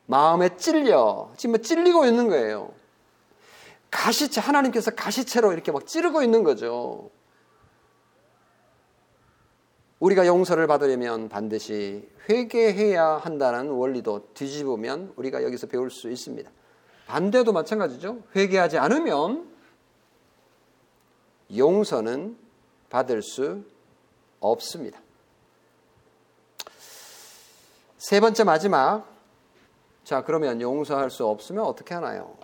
마음에 0.07 0.57
찔려 0.57 1.31
지금 1.37 1.61
찔리고 1.61 2.07
있는 2.07 2.29
거예요. 2.29 2.73
가시채 3.91 4.41
하나님께서 4.41 4.93
가시채로 4.93 5.53
이렇게 5.53 5.73
막 5.73 5.87
찌르고 5.87 6.23
있는 6.23 6.45
거죠. 6.45 7.11
우리가 10.01 10.27
용서를 10.27 10.67
받으려면 10.67 11.29
반드시 11.29 12.09
회개해야 12.29 13.05
한다는 13.05 13.69
원리도 13.69 14.33
뒤집으면 14.33 15.13
우리가 15.17 15.43
여기서 15.43 15.67
배울 15.67 15.91
수 15.91 16.11
있습니다. 16.11 16.51
반대도 17.07 17.53
마찬가지죠. 17.53 18.23
회개하지 18.35 18.79
않으면 18.79 19.47
용서는 21.55 22.37
받을 22.89 23.21
수 23.23 23.63
없습니다. 24.41 25.06
세 28.09 28.21
번째 28.21 28.45
마지막. 28.45 29.05
자, 30.05 30.23
그러면 30.23 30.61
용서할 30.61 31.11
수 31.11 31.27
없으면 31.27 31.65
어떻게 31.65 31.93
하나요? 31.93 32.37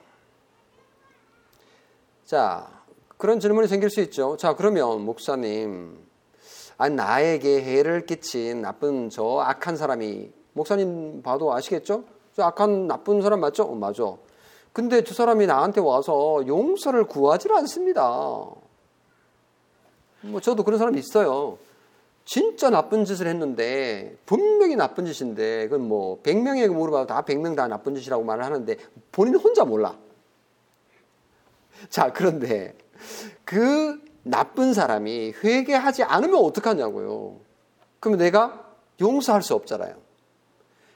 자, 2.25 2.68
그런 3.16 3.38
질문이 3.38 3.68
생길 3.68 3.88
수 3.88 4.01
있죠. 4.01 4.37
자, 4.37 4.57
그러면 4.57 5.05
목사님, 5.05 6.05
아니, 6.79 6.96
나에게 6.96 7.62
해를 7.62 8.07
끼친 8.07 8.61
나쁜 8.61 9.09
저 9.09 9.38
악한 9.38 9.77
사람이 9.77 10.33
목사님 10.55 11.22
봐도 11.22 11.53
아시겠죠? 11.53 12.03
저 12.35 12.42
악한 12.42 12.88
나쁜 12.88 13.22
사람 13.22 13.38
맞죠? 13.38 13.62
어, 13.62 13.77
맞아. 13.77 14.16
근데 14.72 15.05
두 15.05 15.14
사람이 15.14 15.46
나한테 15.46 15.81
와서 15.81 16.42
용서를 16.44 17.05
구하지 17.05 17.46
않습니다. 17.53 18.03
뭐 20.22 20.40
저도 20.42 20.64
그런 20.64 20.81
사람이 20.81 20.98
있어요. 20.98 21.57
진짜 22.24 22.70
나쁜 22.70 23.04
짓을 23.04 23.26
했는데 23.26 24.16
분명히 24.26 24.76
나쁜 24.76 25.06
짓인데 25.06 25.68
그건 25.68 25.88
뭐 25.88 26.22
100명에게 26.22 26.72
물어봐도 26.72 27.06
다 27.06 27.22
100명 27.22 27.56
다 27.56 27.66
나쁜 27.66 27.94
짓이라고 27.94 28.22
말을 28.24 28.44
하는데 28.44 28.76
본인 29.11 29.35
혼자 29.35 29.64
몰라. 29.64 29.98
자, 31.88 32.12
그런데 32.12 32.76
그 33.44 34.00
나쁜 34.22 34.72
사람이 34.72 35.35
회개하지 35.42 36.04
않으면 36.04 36.37
어떡하냐고요. 36.37 37.40
그러면 37.98 38.18
내가 38.18 38.72
용서할 39.00 39.42
수 39.42 39.54
없잖아요. 39.54 39.96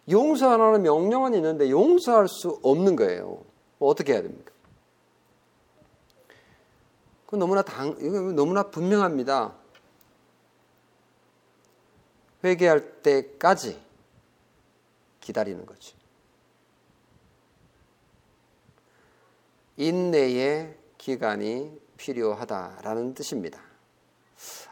용서하라는 0.08 0.82
명령은 0.82 1.34
있는데 1.34 1.68
용서할 1.70 2.28
수 2.28 2.60
없는 2.62 2.94
거예요. 2.94 3.42
뭐 3.78 3.90
어떻게 3.90 4.12
해야 4.12 4.22
됩니까? 4.22 4.52
그 7.26 7.34
너무나 7.34 7.62
당, 7.62 7.96
너무나 8.36 8.70
분명합니다. 8.70 9.54
회개할 12.44 13.02
때까지 13.02 13.80
기다리는 15.20 15.64
거죠. 15.66 15.96
인내의 19.76 20.76
기간이 20.98 21.80
필요하다라는 21.96 23.14
뜻입니다. 23.14 23.60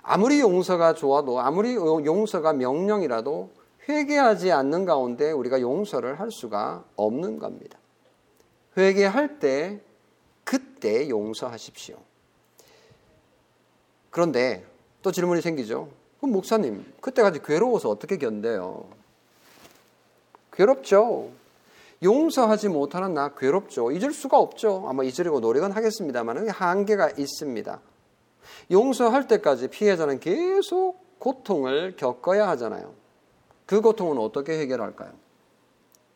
아무리 0.03 0.41
용서가 0.41 0.95
좋아도 0.95 1.41
아무리 1.41 1.75
용서가 1.75 2.53
명령이라도 2.53 3.51
회개하지 3.89 4.53
않는 4.53 4.85
가운데 4.85 5.31
우리가 5.31 5.61
용서를 5.61 6.21
할 6.21 6.31
수가 6.31 6.85
없는 6.97 7.39
겁니다. 7.39 7.79
회개할 8.77 9.39
때그 9.39 9.95
그때 10.45 11.09
용서하십시오. 11.09 11.97
그런데 14.11 14.67
또 15.03 15.11
질문이 15.11 15.41
생기죠. 15.43 15.89
그럼 16.25 16.33
목사님, 16.33 16.87
그때까지 17.03 17.43
괴로워서 17.43 17.91
어떻게 17.91 18.17
견뎌요? 18.17 18.87
괴롭죠. 20.55 21.29
용서하지 22.03 22.69
못하는 22.69 23.13
나 23.13 23.35
괴롭죠. 23.35 23.93
잊을 23.93 24.13
수가 24.13 24.39
없죠. 24.39 24.87
아마 24.89 25.05
잊으려고 25.05 25.41
노력은 25.41 25.73
하겠습니다만 25.73 26.49
한계가 26.49 27.11
있습니다. 27.11 27.79
용서할 28.71 29.29
때까지 29.29 29.69
피해자는 29.69 30.19
계속 30.21 31.19
고통을 31.19 31.97
겪어야 31.97 32.49
하잖아요. 32.49 32.95
그 33.67 33.83
고통은 33.83 34.17
어떻게 34.17 34.59
해결할까요? 34.61 35.13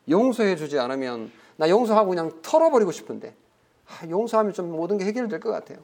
용서해 0.09 0.55
주지 0.55 0.79
않으면 0.79 1.31
나 1.55 1.69
용서하고 1.69 2.09
그냥 2.09 2.31
털어버리고 2.41 2.91
싶은데 2.91 3.35
아, 3.85 4.09
용서하면 4.09 4.53
좀 4.53 4.71
모든 4.71 4.97
게 4.97 5.05
해결될 5.05 5.39
것 5.39 5.51
같아요. 5.51 5.77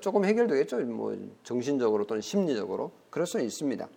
조금 0.00 0.24
해결되겠죠. 0.24 0.78
뭐 0.86 1.16
정신적으로 1.44 2.06
또는 2.06 2.20
심리적으로 2.20 2.90
그럴 3.10 3.26
수는 3.26 3.44
있습니다. 3.46 3.88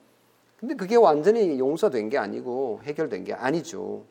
근데 0.60 0.76
그게 0.76 0.96
완전히 0.96 1.58
용서된 1.58 2.10
게 2.10 2.18
아니고 2.18 2.82
해결된 2.84 3.24
게 3.24 3.34
아니죠. 3.34 4.04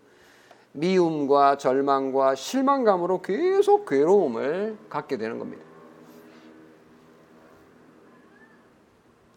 미움과 0.72 1.56
절망과 1.58 2.34
실망감으로 2.34 3.22
계속 3.22 3.86
괴로움을 3.86 4.76
갖게 4.88 5.16
되는 5.16 5.38
겁니다. 5.38 5.62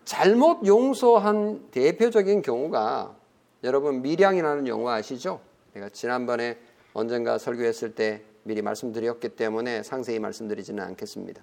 잘못 0.05 0.65
용서한 0.65 1.69
대표적인 1.71 2.41
경우가 2.41 3.15
여러분 3.63 4.01
미량이라는 4.01 4.67
영화 4.67 4.95
아시죠? 4.95 5.39
내가 5.73 5.89
지난번에 5.89 6.57
언젠가 6.93 7.37
설교했을 7.37 7.95
때 7.95 8.23
미리 8.43 8.61
말씀드렸기 8.61 9.29
때문에 9.29 9.83
상세히 9.83 10.19
말씀드리지는 10.19 10.83
않겠습니다. 10.83 11.41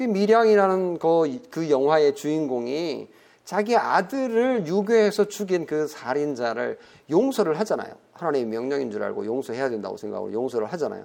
그 0.00 0.04
미량이라는 0.04 0.98
그, 0.98 1.42
그 1.50 1.68
영화의 1.68 2.14
주인공이 2.14 3.06
자기 3.44 3.76
아들을 3.76 4.66
유괴해서 4.66 5.26
죽인 5.26 5.66
그 5.66 5.86
살인자를 5.86 6.78
용서를 7.10 7.60
하잖아요. 7.60 7.92
하나님의 8.14 8.46
명령인 8.46 8.90
줄 8.90 9.02
알고 9.02 9.26
용서해야 9.26 9.68
된다고 9.68 9.98
생각하고 9.98 10.32
용서를 10.32 10.72
하잖아요. 10.72 11.04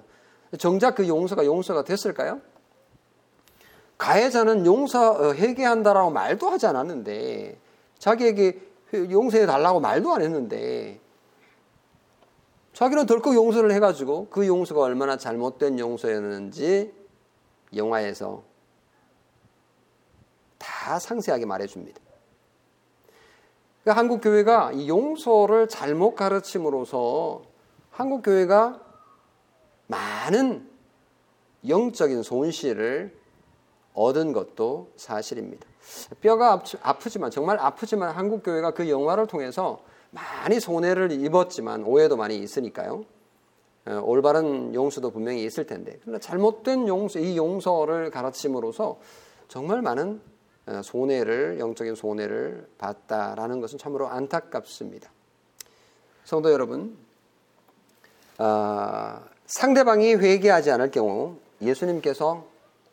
정작 0.58 0.94
그 0.94 1.06
용서가 1.08 1.44
용서가 1.44 1.84
됐을까요? 1.84 2.40
가해자는 3.98 4.64
용서 4.64 5.10
어, 5.10 5.34
회개한다라고 5.34 6.08
말도 6.08 6.48
하지 6.48 6.66
않았는데 6.66 7.58
자기에게 7.98 8.62
용서해 9.10 9.44
달라고 9.44 9.78
말도 9.78 10.10
안 10.14 10.22
했는데 10.22 11.00
자기는 12.72 13.04
덜컥 13.04 13.34
용서를 13.34 13.72
해가지고 13.72 14.28
그 14.30 14.46
용서가 14.46 14.80
얼마나 14.80 15.18
잘못된 15.18 15.78
용서였는지 15.78 16.94
영화에서 17.74 18.55
다 20.66 20.98
상세하게 20.98 21.46
말해줍니다. 21.46 22.00
그러니까 23.82 24.00
한국 24.00 24.20
교회가 24.20 24.72
이 24.72 24.88
용서를 24.88 25.68
잘못 25.68 26.16
가르침으로써 26.16 27.42
한국 27.90 28.22
교회가 28.22 28.80
많은 29.86 30.68
영적인 31.68 32.24
손실을 32.24 33.16
얻은 33.94 34.32
것도 34.32 34.90
사실입니다. 34.96 35.66
뼈가 36.20 36.60
아프지만 36.82 37.30
정말 37.30 37.58
아프지만 37.60 38.10
한국 38.10 38.42
교회가 38.42 38.72
그 38.72 38.90
영화를 38.90 39.28
통해서 39.28 39.80
많이 40.10 40.58
손해를 40.58 41.12
입었지만 41.12 41.84
오해도 41.84 42.16
많이 42.16 42.36
있으니까요. 42.38 43.04
어, 43.86 44.00
올바른 44.04 44.74
용서도 44.74 45.12
분명히 45.12 45.44
있을 45.44 45.64
텐데 45.64 45.96
그러나 46.02 46.18
잘못된 46.18 46.88
용서 46.88 47.20
이 47.20 47.36
용서를 47.36 48.10
가르침으로써 48.10 48.98
정말 49.46 49.80
많은 49.80 50.20
어, 50.34 50.35
손해를 50.82 51.58
영적인 51.58 51.94
손해를 51.94 52.68
봤다라는 52.78 53.60
것은 53.60 53.78
참으로 53.78 54.08
안타깝습니다. 54.08 55.10
성도 56.24 56.50
여러분, 56.50 56.96
어, 58.38 59.22
상대방이 59.46 60.14
회개하지 60.14 60.70
않을 60.72 60.90
경우 60.90 61.36
예수님께서 61.62 62.46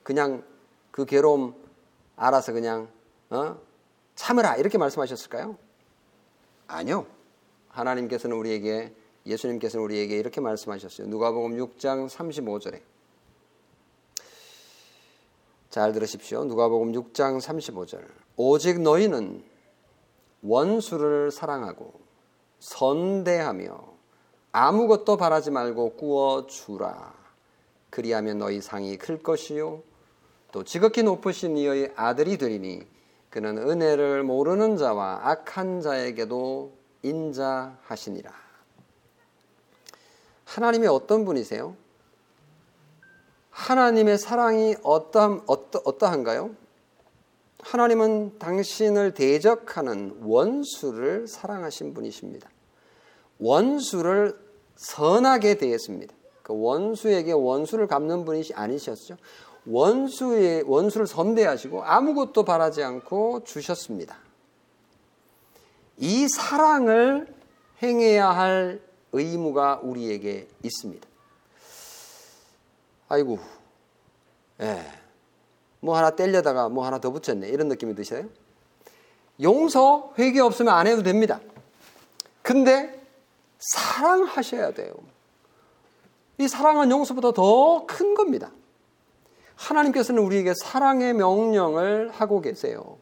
그냥 0.04 0.44
그 0.92 1.06
괴로움 1.06 1.56
알아서 2.16 2.54
그냥 2.54 2.88
어? 3.30 3.58
참으라 4.16 4.56
이렇게 4.58 4.78
말씀하셨을까요? 4.78 5.58
아니요. 6.68 7.08
하나님께서는 7.70 8.38
우리에게 8.38 8.94
예수님께서는 9.26 9.84
우리에게 9.84 10.18
이렇게 10.18 10.40
말씀하셨어요. 10.42 11.08
누가복음 11.08 11.58
6장 11.58 12.08
35절에 12.08 12.82
잘 15.74 15.92
들으십시오. 15.92 16.46
누가복음 16.46 16.92
6장 16.92 17.42
35절. 17.42 18.06
오직 18.38 18.80
너희는 18.80 19.44
원수를 20.44 21.32
사랑하고 21.32 22.00
선대하며 22.60 23.84
아무것도 24.52 25.18
바라지 25.18 25.50
말고 25.50 25.96
구워 25.96 26.46
주라. 26.46 27.16
그리하면 27.90 28.38
너희 28.38 28.62
상이 28.62 29.00
클 29.00 29.24
것이요 29.24 29.82
또 30.52 30.64
지극히 30.64 31.02
높으신 31.02 31.58
이의 31.58 31.92
아들이 31.96 32.38
되리니 32.38 32.86
그는 33.32 33.58
은혜를 33.58 34.22
모르는 34.22 34.78
자와 34.78 35.22
악한 35.24 35.82
자에게도 35.82 36.72
인자하시니라. 37.02 38.32
하나님이 40.46 40.86
어떤 40.86 41.26
분이세요? 41.26 41.76
하나님의 43.54 44.18
사랑이 44.18 44.76
어떠, 44.84 45.44
어떠, 45.46 45.82
어떠한가요? 45.86 46.52
하나님은 47.60 48.40
당신을 48.40 49.14
대적하는 49.14 50.18
원수를 50.24 51.28
사랑하신 51.28 51.94
분이십니다. 51.94 52.50
원수를 53.40 54.38
선하게 54.76 55.58
대했습니다. 55.58 56.14
그 56.42 56.54
원수에게 56.60 57.32
원수를 57.32 57.88
갚는 57.88 58.26
분이 58.26 58.50
아니셨죠. 58.54 59.18
원수의 59.66 60.64
원수를 60.64 61.08
선대하시고 61.08 61.84
아무것도 61.84 62.44
바라지 62.44 62.84
않고 62.84 63.44
주셨습니다. 63.46 64.18
이 65.98 66.28
사랑을 66.28 67.34
행해야 67.82 68.30
할 68.30 68.82
의무가 69.14 69.80
우리에게 69.84 70.48
있습니다. 70.64 71.13
아이고, 73.14 73.38
예. 74.62 74.84
뭐 75.80 75.96
하나 75.96 76.16
떼려다가 76.16 76.70
뭐 76.70 76.86
하나 76.86 77.00
더 77.00 77.12
붙였네. 77.12 77.48
이런 77.50 77.68
느낌이 77.68 77.94
드셔요? 77.94 78.26
용서, 79.42 80.14
회개 80.18 80.40
없으면 80.40 80.74
안 80.74 80.88
해도 80.88 81.04
됩니다. 81.04 81.40
근데 82.42 83.00
사랑하셔야 83.60 84.74
돼요. 84.74 84.94
이 86.40 86.48
사랑은 86.48 86.90
용서보다 86.90 87.32
더 87.34 87.86
큰 87.86 88.16
겁니다. 88.16 88.52
하나님께서는 89.56 90.22
우리에게 90.24 90.54
사랑의 90.56 91.14
명령을 91.14 92.10
하고 92.10 92.42
계세요. 92.42 92.98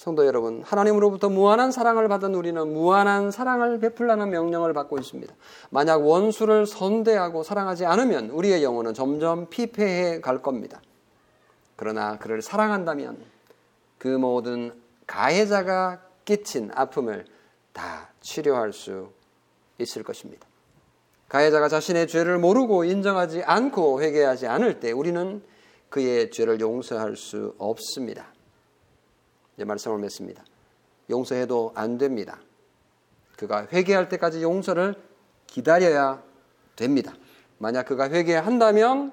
성도 0.00 0.24
여러분, 0.24 0.62
하나님으로부터 0.62 1.28
무한한 1.28 1.70
사랑을 1.70 2.08
받은 2.08 2.34
우리는 2.34 2.72
무한한 2.72 3.30
사랑을 3.30 3.78
베풀라는 3.80 4.30
명령을 4.30 4.72
받고 4.72 4.98
있습니다. 4.98 5.34
만약 5.68 6.06
원수를 6.06 6.64
선대하고 6.64 7.42
사랑하지 7.42 7.84
않으면 7.84 8.30
우리의 8.30 8.64
영혼은 8.64 8.94
점점 8.94 9.50
피폐해 9.50 10.22
갈 10.22 10.40
겁니다. 10.40 10.80
그러나 11.76 12.16
그를 12.16 12.40
사랑한다면 12.40 13.22
그 13.98 14.08
모든 14.08 14.72
가해자가 15.06 16.00
끼친 16.24 16.70
아픔을 16.74 17.26
다 17.74 18.08
치료할 18.22 18.72
수 18.72 19.10
있을 19.76 20.02
것입니다. 20.02 20.46
가해자가 21.28 21.68
자신의 21.68 22.08
죄를 22.08 22.38
모르고 22.38 22.84
인정하지 22.84 23.42
않고 23.42 24.00
회개하지 24.00 24.46
않을 24.46 24.80
때 24.80 24.92
우리는 24.92 25.42
그의 25.90 26.30
죄를 26.30 26.58
용서할 26.58 27.16
수 27.16 27.54
없습니다. 27.58 28.28
이제 29.60 29.66
말씀을 29.66 29.98
맺습니다. 29.98 30.42
용서해도 31.10 31.72
안 31.74 31.98
됩니다. 31.98 32.40
그가 33.36 33.66
회개할 33.70 34.08
때까지 34.08 34.42
용서를 34.42 34.94
기다려야 35.46 36.22
됩니다. 36.76 37.12
만약 37.58 37.84
그가 37.84 38.08
회개한다면 38.08 39.12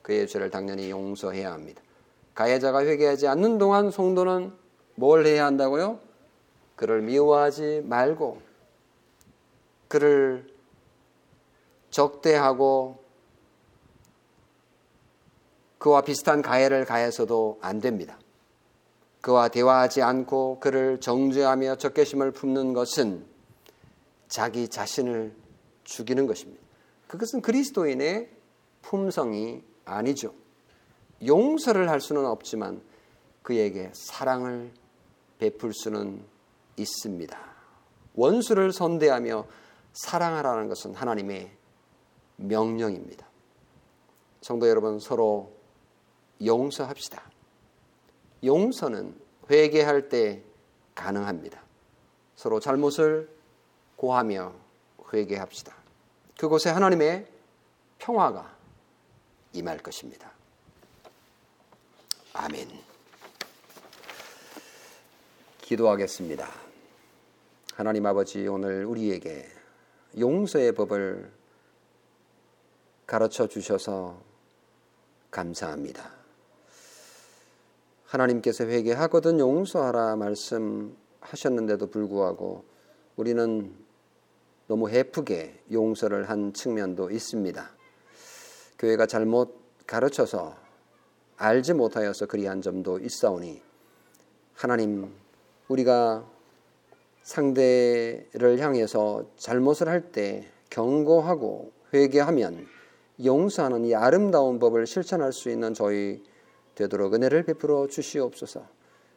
그의 0.00 0.26
죄를 0.26 0.48
당연히 0.48 0.90
용서해야 0.90 1.52
합니다. 1.52 1.82
가해자가 2.34 2.82
회개하지 2.82 3.28
않는 3.28 3.58
동안 3.58 3.90
성도는 3.90 4.54
뭘 4.94 5.26
해야 5.26 5.44
한다고요? 5.44 6.00
그를 6.76 7.02
미워하지 7.02 7.82
말고 7.84 8.40
그를 9.88 10.46
적대하고 11.90 13.04
그와 15.76 16.00
비슷한 16.00 16.40
가해를 16.40 16.86
가해서도 16.86 17.58
안 17.60 17.82
됩니다. 17.82 18.18
그와 19.24 19.48
대화하지 19.48 20.02
않고 20.02 20.60
그를 20.60 21.00
정죄하며 21.00 21.76
적개심을 21.76 22.32
품는 22.32 22.74
것은 22.74 23.24
자기 24.28 24.68
자신을 24.68 25.34
죽이는 25.84 26.26
것입니다. 26.26 26.62
그것은 27.06 27.40
그리스도인의 27.40 28.28
품성이 28.82 29.62
아니죠. 29.86 30.34
용서를 31.24 31.88
할 31.88 32.02
수는 32.02 32.26
없지만 32.26 32.82
그에게 33.42 33.90
사랑을 33.94 34.70
베풀 35.38 35.72
수는 35.72 36.22
있습니다. 36.76 37.38
원수를 38.16 38.74
선대하며 38.74 39.46
사랑하라는 39.94 40.68
것은 40.68 40.94
하나님의 40.94 41.50
명령입니다. 42.36 43.26
성도 44.42 44.68
여러분 44.68 44.98
서로 44.98 45.50
용서합시다. 46.44 47.33
용서는 48.44 49.14
회개할 49.50 50.08
때 50.08 50.42
가능합니다. 50.94 51.62
서로 52.36 52.60
잘못을 52.60 53.28
고하며 53.96 54.52
회개합시다. 55.12 55.74
그곳에 56.38 56.70
하나님의 56.70 57.26
평화가 57.98 58.54
임할 59.52 59.78
것입니다. 59.78 60.32
아멘. 62.32 62.68
기도하겠습니다. 65.62 66.48
하나님 67.74 68.04
아버지 68.06 68.46
오늘 68.46 68.84
우리에게 68.84 69.48
용서의 70.18 70.72
법을 70.72 71.32
가르쳐 73.06 73.46
주셔서 73.46 74.20
감사합니다. 75.30 76.23
하나님께서 78.06 78.64
회개하거든 78.64 79.40
용서하라 79.40 80.16
말씀하셨는데도 80.16 81.88
불구하고 81.88 82.64
우리는 83.16 83.72
너무 84.66 84.88
해프게 84.88 85.62
용서를 85.72 86.28
한 86.28 86.52
측면도 86.52 87.10
있습니다. 87.10 87.70
교회가 88.78 89.06
잘못 89.06 89.58
가르쳐서 89.86 90.56
알지 91.36 91.74
못하여서 91.74 92.26
그리한 92.26 92.62
점도 92.62 92.98
있사오니 92.98 93.60
하나님 94.54 95.12
우리가 95.68 96.24
상대를 97.22 98.58
향해서 98.60 99.24
잘못을 99.36 99.88
할 99.88 100.12
때 100.12 100.50
경고하고 100.70 101.72
회개하면 101.92 102.66
용서하는 103.24 103.84
이 103.84 103.94
아름다운 103.94 104.58
법을 104.58 104.86
실천할 104.86 105.32
수 105.32 105.48
있는 105.48 105.72
저희 105.72 106.22
되도록 106.74 107.14
은혜를 107.14 107.44
베풀어 107.44 107.86
주시옵소서. 107.86 108.66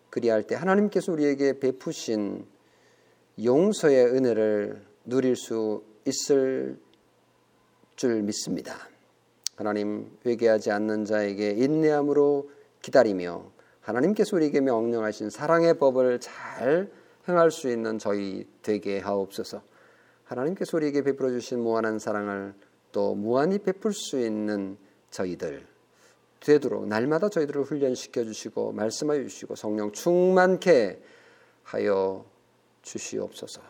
그리할 0.10 0.44
때 0.44 0.56
하나님께서 0.56 1.12
우리에게 1.12 1.60
베푸신 1.60 2.46
용서의 3.44 4.06
은혜를 4.06 4.82
누릴 5.06 5.36
수 5.36 5.84
있을 6.06 6.80
줄 7.96 8.22
믿습니다. 8.24 8.76
하나님 9.56 10.18
회개하지 10.26 10.72
않는 10.72 11.06
자에게 11.06 11.52
인내함으로 11.52 12.50
기다리며 12.82 13.52
하나님께서 13.82 14.36
우리에게 14.36 14.62
명령하신 14.62 15.30
사랑의 15.30 15.80
법을 15.80 16.20
잘 16.20 16.92
행할 17.28 17.52
수 17.52 17.70
있는 17.70 17.98
저희 17.98 18.48
되게 18.62 19.00
하옵소서. 19.00 19.62
하나님께서 20.26 20.78
우리에게 20.78 21.04
베풀어 21.04 21.30
주신 21.30 21.60
무한한 21.60 22.00
사랑을 22.00 22.54
또 22.92 23.16
무한히 23.16 23.60
베풀 23.60 23.94
수 23.94 24.20
있는 24.20 24.78
저희들 25.10 25.66
되도록 26.40 26.88
날마다 26.88 27.30
저희들을 27.30 27.64
훈련시켜 27.64 28.24
주시고 28.24 28.72
말씀하여 28.74 29.24
주시고 29.24 29.56
성령 29.56 29.92
충만케 29.92 31.02
하여 31.64 32.26
주시옵소서. 32.82 33.62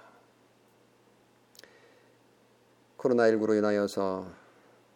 코로나19로 2.97 3.57
인하여서 3.57 4.27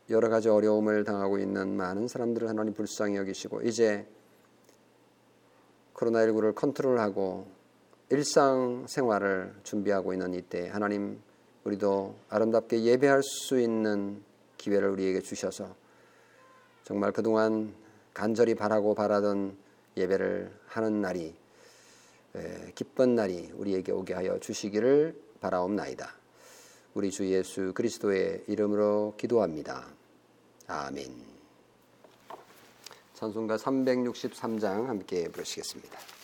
여러 0.09 0.29
가지 0.29 0.49
어려움을 0.49 1.03
당하고 1.03 1.39
있는 1.39 1.75
많은 1.77 2.07
사람들을 2.07 2.49
하나님 2.49 2.73
불쌍히 2.73 3.15
여기시고 3.15 3.61
이제 3.61 4.05
코로나19를 5.93 6.53
컨트롤하고 6.55 7.47
일상 8.09 8.85
생활을 8.87 9.53
준비하고 9.63 10.13
있는 10.13 10.33
이때 10.33 10.67
하나님 10.67 11.21
우리도 11.63 12.15
아름답게 12.29 12.83
예배할 12.83 13.21
수 13.23 13.59
있는 13.59 14.21
기회를 14.57 14.89
우리에게 14.89 15.21
주셔서 15.21 15.75
정말 16.83 17.11
그동안 17.11 17.73
간절히 18.13 18.55
바라고 18.55 18.95
바라던 18.95 19.55
예배를 19.97 20.51
하는 20.67 21.01
날이 21.01 21.35
기쁜 22.75 23.15
날이 23.15 23.51
우리에게 23.53 23.91
오게 23.91 24.13
하여 24.13 24.39
주시기를 24.39 25.19
바라옵나이다. 25.41 26.15
우리 26.93 27.11
주 27.11 27.25
예수 27.31 27.73
그리스도의 27.73 28.43
이름으로 28.47 29.15
기도합니다. 29.17 29.87
아멘. 30.67 31.31
찬송가 33.13 33.57
363장 33.57 34.87
함께 34.87 35.29
부르시겠습니다. 35.29 36.20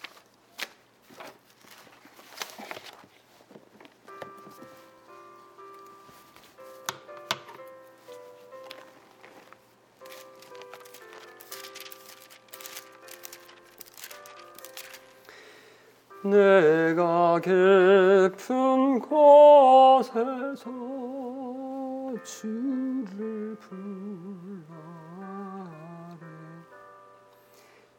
내가 16.29 17.39
깊은 17.39 18.99
곳에서 18.99 20.69
주를 22.23 23.55
불러래 23.59 23.77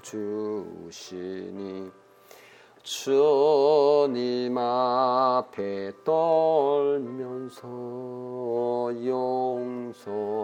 주시니 0.03 1.91
주님 2.87 4.57
앞에 4.57 5.91
떨면서 6.05 7.67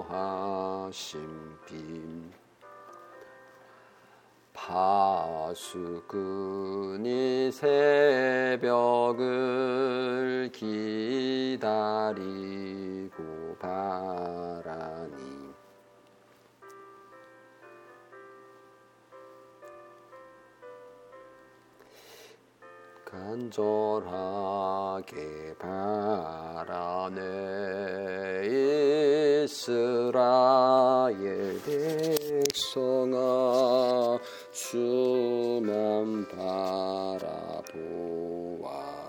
용서하신 0.03 1.21
빔 1.65 2.33
파수꾼이 4.53 6.03
새벽을 7.53 9.21
기다리고 10.53 11.63
바라 13.61 14.72
간절하게 23.33 25.15
바라네. 25.59 27.23
이스라엘 29.45 31.23
백성아 32.53 33.17
주만 34.53 36.29
바 36.29 37.17